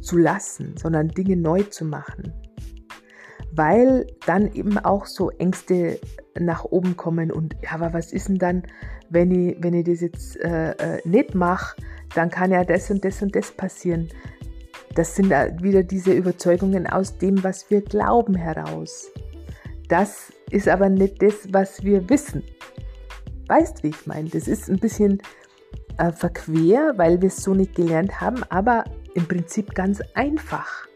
zu 0.00 0.16
lassen, 0.16 0.76
sondern 0.76 1.08
Dinge 1.08 1.36
neu 1.36 1.62
zu 1.62 1.84
machen. 1.84 2.32
Weil 3.52 4.06
dann 4.26 4.52
eben 4.52 4.78
auch 4.78 5.06
so 5.06 5.30
Ängste 5.30 6.00
nach 6.38 6.64
oben 6.64 6.96
kommen 6.96 7.30
und 7.30 7.56
ja, 7.62 7.72
aber 7.72 7.92
was 7.92 8.12
ist 8.12 8.28
denn 8.28 8.38
dann, 8.38 8.62
wenn 9.08 9.30
ich, 9.30 9.56
wenn 9.60 9.74
ich 9.74 9.84
das 9.84 10.00
jetzt 10.00 10.36
äh, 10.40 10.72
äh, 10.72 11.00
nicht 11.04 11.34
mache, 11.34 11.76
dann 12.14 12.30
kann 12.30 12.50
ja 12.50 12.64
das 12.64 12.90
und 12.90 13.04
das 13.04 13.22
und 13.22 13.34
das 13.34 13.52
passieren. 13.52 14.08
Das 14.94 15.14
sind 15.14 15.30
wieder 15.30 15.84
diese 15.84 16.12
Überzeugungen 16.12 16.86
aus 16.86 17.16
dem, 17.16 17.42
was 17.44 17.70
wir 17.70 17.80
glauben 17.80 18.34
heraus. 18.34 19.08
Das 19.88 20.32
ist 20.50 20.68
aber 20.68 20.88
nicht 20.88 21.22
das, 21.22 21.34
was 21.52 21.82
wir 21.84 22.08
wissen. 22.08 22.42
Weißt, 23.46 23.82
wie 23.82 23.88
ich 23.88 24.06
meine? 24.06 24.28
Das 24.28 24.48
ist 24.48 24.68
ein 24.68 24.78
bisschen 24.78 25.22
äh, 25.98 26.10
verquer, 26.12 26.94
weil 26.96 27.20
wir 27.20 27.28
es 27.28 27.42
so 27.42 27.54
nicht 27.54 27.74
gelernt 27.74 28.20
haben, 28.20 28.42
aber 28.50 28.84
im 29.14 29.26
Prinzip 29.26 29.74
ganz 29.74 30.00
einfach. 30.14 30.86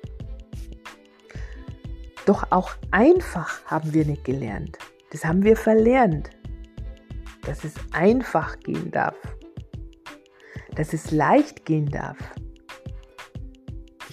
Doch 2.27 2.51
auch 2.51 2.71
einfach 2.91 3.65
haben 3.67 3.93
wir 3.93 4.05
nicht 4.05 4.25
gelernt. 4.25 4.79
Das 5.11 5.25
haben 5.25 5.45
wir 5.45 5.57
verlernt. 5.57 6.31
Dass 7.43 7.63
es 7.63 7.75
einfach 7.93 8.59
gehen 8.61 8.91
darf. 8.91 9.17
Dass 10.75 10.93
es 10.93 11.11
leicht 11.11 11.65
gehen 11.65 11.91
darf 11.91 12.17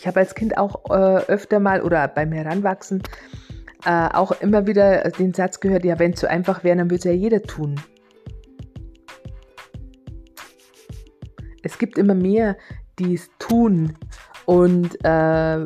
Ich 0.02 0.08
habe 0.08 0.20
als 0.20 0.34
Kind 0.34 0.58
auch 0.58 0.90
äh, 0.90 1.26
öfter 1.28 1.60
mal 1.60 1.84
oder 1.84 2.08
beim 2.08 2.32
Heranwachsen 2.32 3.04
äh, 3.86 4.10
auch 4.12 4.32
immer 4.42 4.66
wieder 4.66 5.12
den 5.12 5.32
Satz 5.32 5.60
gehört, 5.60 5.86
ja, 5.86 6.00
wenn 6.00 6.14
es 6.14 6.22
so 6.22 6.26
einfach 6.26 6.64
wäre, 6.64 6.76
dann 6.76 6.90
würde 6.90 6.96
es 6.96 7.04
ja 7.04 7.12
jeder 7.12 7.44
tun. 7.44 7.80
Es 11.62 11.78
gibt 11.78 12.00
immer 12.00 12.16
mehr, 12.16 12.58
die 12.98 13.14
es 13.14 13.30
tun 13.38 13.96
und 14.48 14.98
äh, 15.06 15.60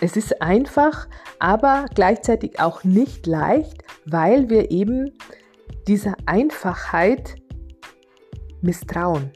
es 0.00 0.16
ist 0.16 0.40
einfach, 0.40 1.08
aber 1.40 1.86
gleichzeitig 1.96 2.60
auch 2.60 2.84
nicht 2.84 3.26
leicht, 3.26 3.82
weil 4.04 4.50
wir 4.50 4.70
eben 4.70 5.10
dieser 5.88 6.14
Einfachheit 6.26 7.34
misstrauen. 8.62 9.32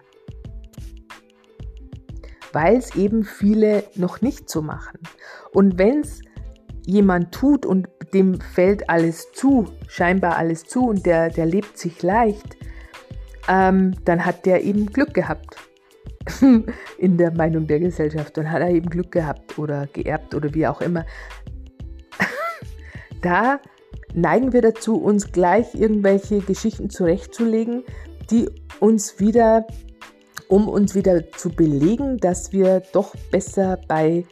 Weil 2.53 2.77
es 2.77 2.97
eben 2.97 3.25
viele 3.25 3.85
noch 3.95 4.21
nicht 4.21 4.51
so 4.51 4.63
machen. 4.63 4.99
Und 5.53 5.79
wenn 5.79 6.01
es 6.01 6.21
jemand 6.87 7.33
tut 7.33 7.65
und 7.65 7.89
dem 8.13 8.41
fällt 8.41 8.91
alles 8.91 9.33
zu, 9.33 9.69
scheinbar 9.89 10.37
alles 10.37 10.65
zu 10.65 10.89
und 10.89 11.07
der, 11.07 11.31
der 11.31 11.47
lebt 11.47 11.79
sich 11.79 12.03
leicht, 12.03 12.57
ähm, 13.49 13.95
dann 14.05 14.25
hat 14.25 14.47
der 14.47 14.65
eben 14.65 14.87
Glück 14.87 15.15
gehabt. 15.15 15.57
in 16.99 17.17
der 17.17 17.33
Meinung 17.33 17.67
der 17.67 17.81
Gesellschaft. 17.81 18.37
Dann 18.37 18.51
hat 18.51 18.61
er 18.61 18.71
eben 18.71 18.91
Glück 18.91 19.11
gehabt 19.13 19.59
oder 19.59 19.87
geerbt 19.87 20.35
oder 20.35 20.53
wie 20.55 20.67
auch 20.67 20.81
immer. 20.81 21.07
da 23.23 23.61
neigen 24.15 24.53
wir 24.53 24.63
dazu, 24.63 24.97
uns 24.97 25.33
gleich 25.33 25.75
irgendwelche 25.75 26.41
Geschichten 26.41 26.91
zurechtzulegen, 26.91 27.85
die 28.31 28.49
uns 28.81 29.19
wieder, 29.19 29.67
um 30.51 30.69
uns 30.69 30.95
wieder 30.95 31.31
zu 31.33 31.49
belegen, 31.49 32.19
dass 32.19 32.53
wir 32.53 32.83
doch 32.93 33.15
besser 33.31 33.79
bei 33.89 34.25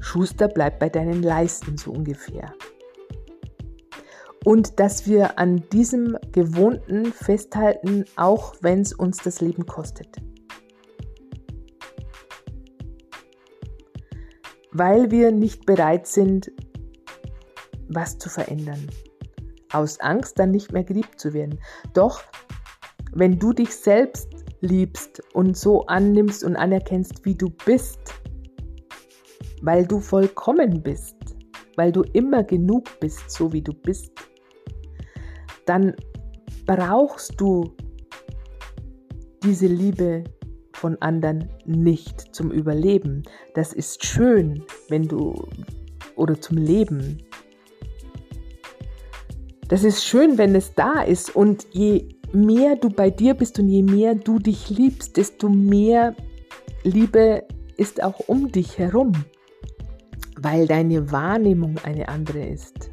Schuster 0.00 0.48
bleibt 0.48 0.78
bei 0.78 0.88
deinen 0.88 1.22
Leisten 1.22 1.76
so 1.76 1.92
ungefähr. 1.92 2.52
Und 4.44 4.80
dass 4.80 5.06
wir 5.06 5.38
an 5.38 5.62
diesem 5.70 6.16
Gewohnten 6.32 7.12
festhalten, 7.12 8.06
auch 8.16 8.54
wenn 8.62 8.80
es 8.80 8.94
uns 8.94 9.18
das 9.18 9.40
Leben 9.40 9.66
kostet. 9.66 10.16
weil 14.72 15.10
wir 15.10 15.32
nicht 15.32 15.66
bereit 15.66 16.06
sind, 16.06 16.52
was 17.88 18.18
zu 18.18 18.28
verändern. 18.28 18.88
Aus 19.72 20.00
Angst, 20.00 20.38
dann 20.38 20.50
nicht 20.50 20.72
mehr 20.72 20.84
geliebt 20.84 21.20
zu 21.20 21.32
werden. 21.32 21.60
Doch, 21.92 22.22
wenn 23.12 23.38
du 23.38 23.52
dich 23.52 23.74
selbst 23.74 24.39
liebst 24.60 25.22
und 25.34 25.56
so 25.56 25.86
annimmst 25.86 26.44
und 26.44 26.56
anerkennst, 26.56 27.24
wie 27.24 27.34
du 27.34 27.50
bist, 27.64 28.00
weil 29.62 29.86
du 29.86 30.00
vollkommen 30.00 30.82
bist, 30.82 31.16
weil 31.76 31.92
du 31.92 32.02
immer 32.12 32.42
genug 32.42 32.84
bist, 33.00 33.30
so 33.30 33.52
wie 33.52 33.62
du 33.62 33.72
bist, 33.72 34.12
dann 35.66 35.94
brauchst 36.66 37.40
du 37.40 37.74
diese 39.42 39.66
Liebe 39.66 40.24
von 40.72 40.96
anderen 41.00 41.50
nicht 41.66 42.34
zum 42.34 42.50
Überleben. 42.50 43.22
Das 43.54 43.72
ist 43.72 44.04
schön, 44.04 44.64
wenn 44.88 45.08
du 45.08 45.34
oder 46.16 46.40
zum 46.40 46.56
Leben. 46.56 47.22
Das 49.68 49.84
ist 49.84 50.04
schön, 50.04 50.36
wenn 50.38 50.54
es 50.54 50.74
da 50.74 51.02
ist 51.02 51.34
und 51.36 51.66
je 51.70 52.08
mehr 52.32 52.76
du 52.76 52.88
bei 52.88 53.10
dir 53.10 53.34
bist 53.34 53.58
und 53.58 53.68
je 53.68 53.82
mehr 53.82 54.14
du 54.14 54.38
dich 54.38 54.70
liebst, 54.70 55.16
desto 55.16 55.48
mehr 55.48 56.14
Liebe 56.82 57.44
ist 57.76 58.02
auch 58.02 58.20
um 58.28 58.52
dich 58.52 58.78
herum, 58.78 59.12
weil 60.38 60.66
deine 60.66 61.10
Wahrnehmung 61.10 61.78
eine 61.82 62.08
andere 62.08 62.46
ist. 62.46 62.90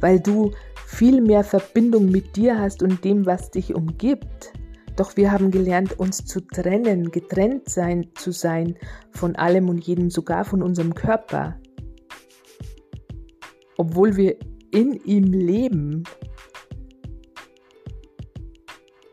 Weil 0.00 0.20
du 0.20 0.52
viel 0.86 1.20
mehr 1.20 1.44
Verbindung 1.44 2.10
mit 2.10 2.36
dir 2.36 2.58
hast 2.58 2.82
und 2.82 3.04
dem, 3.04 3.26
was 3.26 3.50
dich 3.50 3.74
umgibt. 3.74 4.52
Doch 4.96 5.16
wir 5.16 5.32
haben 5.32 5.50
gelernt, 5.50 5.98
uns 5.98 6.24
zu 6.24 6.40
trennen, 6.40 7.10
getrennt 7.10 7.68
sein 7.68 8.08
zu 8.14 8.30
sein 8.30 8.76
von 9.10 9.34
allem 9.34 9.68
und 9.68 9.84
jedem, 9.84 10.10
sogar 10.10 10.44
von 10.44 10.62
unserem 10.62 10.94
Körper. 10.94 11.58
Obwohl 13.76 14.16
wir 14.16 14.36
in 14.74 15.00
ihm 15.04 15.32
leben. 15.32 16.04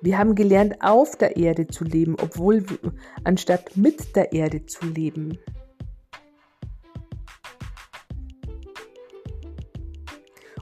Wir 0.02 0.18
haben 0.18 0.34
gelernt, 0.34 0.78
auf 0.82 1.16
der 1.16 1.38
Erde 1.38 1.68
zu 1.68 1.84
leben, 1.84 2.16
obwohl 2.20 2.66
anstatt 3.24 3.78
mit 3.78 4.16
der 4.16 4.34
Erde 4.34 4.66
zu 4.66 4.88
leben. 4.88 5.38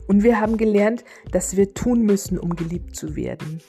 Und 0.08 0.24
wir 0.24 0.42
haben 0.42 0.58
gelernt, 0.58 1.06
dass 1.32 1.56
wir 1.56 1.74
tun 1.74 2.02
müssen, 2.02 2.38
um 2.38 2.56
geliebt 2.56 2.96
zu 2.96 3.16
werden. 3.16 3.62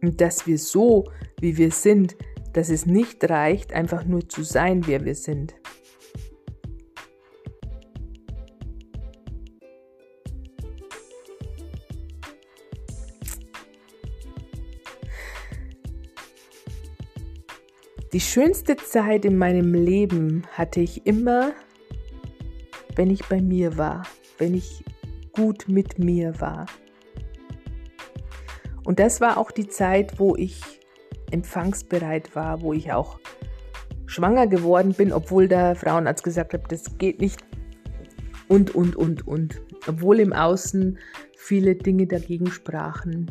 Und 0.00 0.20
dass 0.20 0.46
wir 0.46 0.58
so, 0.58 1.04
wie 1.40 1.58
wir 1.58 1.72
sind, 1.72 2.16
dass 2.54 2.70
es 2.70 2.86
nicht 2.86 3.28
reicht, 3.28 3.72
einfach 3.72 4.04
nur 4.04 4.28
zu 4.28 4.42
sein, 4.44 4.86
wer 4.86 5.04
wir 5.04 5.14
sind. 5.14 5.54
Die 18.12 18.20
schönste 18.20 18.76
Zeit 18.76 19.24
in 19.24 19.38
meinem 19.38 19.72
Leben 19.72 20.42
hatte 20.52 20.80
ich 20.80 21.06
immer, 21.06 21.52
wenn 22.94 23.08
ich 23.08 23.24
bei 23.24 23.40
mir 23.40 23.78
war, 23.78 24.02
wenn 24.36 24.52
ich 24.52 24.84
gut 25.32 25.64
mit 25.66 25.98
mir 25.98 26.38
war. 26.38 26.66
Und 28.84 28.98
das 28.98 29.22
war 29.22 29.38
auch 29.38 29.50
die 29.50 29.66
Zeit, 29.66 30.18
wo 30.18 30.36
ich 30.36 30.60
empfangsbereit 31.30 32.36
war, 32.36 32.60
wo 32.60 32.74
ich 32.74 32.92
auch 32.92 33.18
schwanger 34.04 34.46
geworden 34.46 34.92
bin, 34.92 35.10
obwohl 35.10 35.48
der 35.48 35.74
Frauenarzt 35.74 36.22
gesagt 36.22 36.52
hat, 36.52 36.70
das 36.70 36.98
geht 36.98 37.18
nicht. 37.18 37.42
Und, 38.46 38.74
und, 38.74 38.94
und, 38.94 39.26
und. 39.26 39.62
Obwohl 39.88 40.20
im 40.20 40.34
Außen 40.34 40.98
viele 41.34 41.76
Dinge 41.76 42.06
dagegen 42.06 42.48
sprachen. 42.48 43.30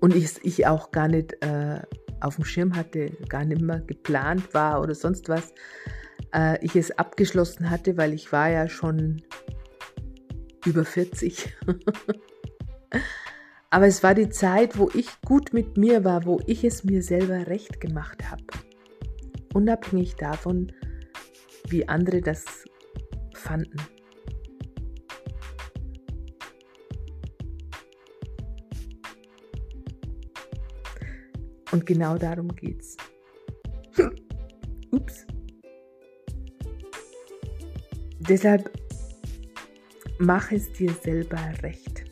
Und 0.00 0.16
ich, 0.16 0.32
ich 0.42 0.66
auch 0.66 0.90
gar 0.90 1.06
nicht 1.06 1.34
äh, 1.44 1.80
auf 2.24 2.36
dem 2.36 2.44
Schirm 2.44 2.76
hatte, 2.76 3.10
gar 3.28 3.44
nicht 3.44 3.60
mehr 3.60 3.80
geplant 3.80 4.54
war 4.54 4.80
oder 4.80 4.94
sonst 4.94 5.28
was 5.28 5.52
äh, 6.34 6.64
ich 6.64 6.76
es 6.76 6.90
abgeschlossen 6.98 7.70
hatte, 7.70 7.96
weil 7.96 8.12
ich 8.12 8.32
war 8.32 8.50
ja 8.50 8.68
schon 8.68 9.22
über 10.64 10.84
40. 10.84 11.56
Aber 13.70 13.86
es 13.86 14.02
war 14.02 14.14
die 14.14 14.28
Zeit, 14.28 14.78
wo 14.78 14.90
ich 14.94 15.08
gut 15.22 15.52
mit 15.52 15.76
mir 15.76 16.04
war, 16.04 16.24
wo 16.24 16.40
ich 16.46 16.64
es 16.64 16.84
mir 16.84 17.02
selber 17.02 17.48
recht 17.48 17.80
gemacht 17.80 18.30
habe. 18.30 18.44
Unabhängig 19.52 20.14
davon, 20.14 20.72
wie 21.68 21.88
andere 21.88 22.20
das 22.20 22.44
fanden. 23.34 23.76
Und 31.74 31.86
genau 31.86 32.16
darum 32.16 32.54
geht's. 32.54 32.96
Ups. 34.92 35.26
Deshalb 38.20 38.70
mach 40.20 40.52
es 40.52 40.70
dir 40.70 40.92
selber 41.02 41.40
recht. 41.64 42.04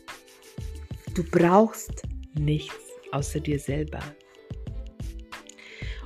Du 1.15 1.23
brauchst 1.23 2.03
nichts 2.37 2.75
außer 3.13 3.39
dir 3.39 3.57
selber. 3.57 4.01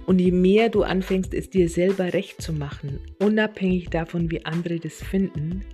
Und 0.06 0.20
je 0.20 0.32
mehr 0.32 0.70
du 0.70 0.84
anfängst, 0.84 1.34
es 1.34 1.50
dir 1.50 1.68
selber 1.68 2.14
recht 2.14 2.40
zu 2.40 2.54
machen, 2.54 3.00
unabhängig 3.18 3.90
davon, 3.90 4.30
wie 4.30 4.46
andere 4.46 4.80
das 4.80 5.02
finden, 5.02 5.66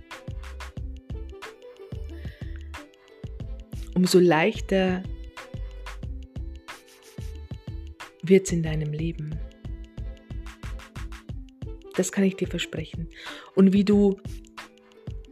umso 3.94 4.20
leichter 4.20 5.02
wird 8.28 8.46
es 8.46 8.52
in 8.52 8.62
deinem 8.62 8.92
Leben. 8.92 9.38
Das 11.96 12.10
kann 12.10 12.24
ich 12.24 12.36
dir 12.36 12.48
versprechen. 12.48 13.08
Und 13.54 13.72
wie 13.72 13.84
du 13.84 14.18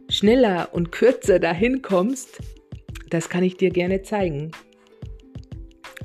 schneller 0.09 0.69
und 0.73 0.91
kürzer 0.91 1.39
dahin 1.39 1.81
kommst, 1.81 2.39
das 3.09 3.29
kann 3.29 3.43
ich 3.43 3.57
dir 3.57 3.69
gerne 3.69 4.01
zeigen, 4.01 4.51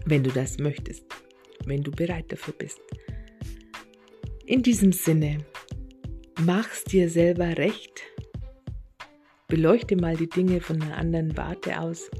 wenn 0.04 0.24
du 0.24 0.30
das 0.30 0.58
möchtest, 0.58 1.04
wenn 1.66 1.82
du 1.82 1.90
bereit 1.90 2.32
dafür 2.32 2.54
bist. 2.54 2.80
In 4.46 4.62
diesem 4.62 4.92
Sinne, 4.92 5.38
mach's 6.40 6.84
dir 6.84 7.08
selber 7.08 7.56
recht 7.58 8.02
beleuchte 9.48 9.96
mal 9.96 10.14
die 10.14 10.28
Dinge 10.28 10.60
von 10.60 10.80
einer 10.82 10.98
anderen 10.98 11.36
Warte 11.36 11.80
aus 11.80 12.10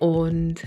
und 0.00 0.62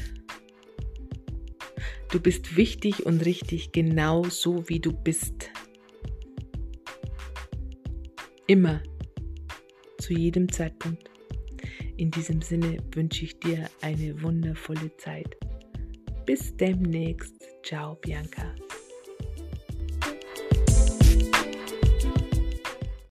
du 2.11 2.19
bist 2.19 2.55
wichtig 2.55 3.05
und 3.05 3.25
richtig 3.25 3.71
genau 3.71 4.23
so, 4.25 4.67
wie 4.69 4.79
du 4.79 4.91
bist. 4.91 5.49
Immer, 8.47 8.81
zu 9.97 10.13
jedem 10.13 10.51
Zeitpunkt. 10.51 11.09
In 11.97 12.11
diesem 12.11 12.41
Sinne 12.41 12.77
wünsche 12.93 13.25
ich 13.25 13.39
dir 13.39 13.69
eine 13.81 14.21
wundervolle 14.21 14.95
Zeit. 14.97 15.37
Bis 16.25 16.55
demnächst. 16.57 17.35
Ciao, 17.63 17.95
Bianca. 17.95 18.53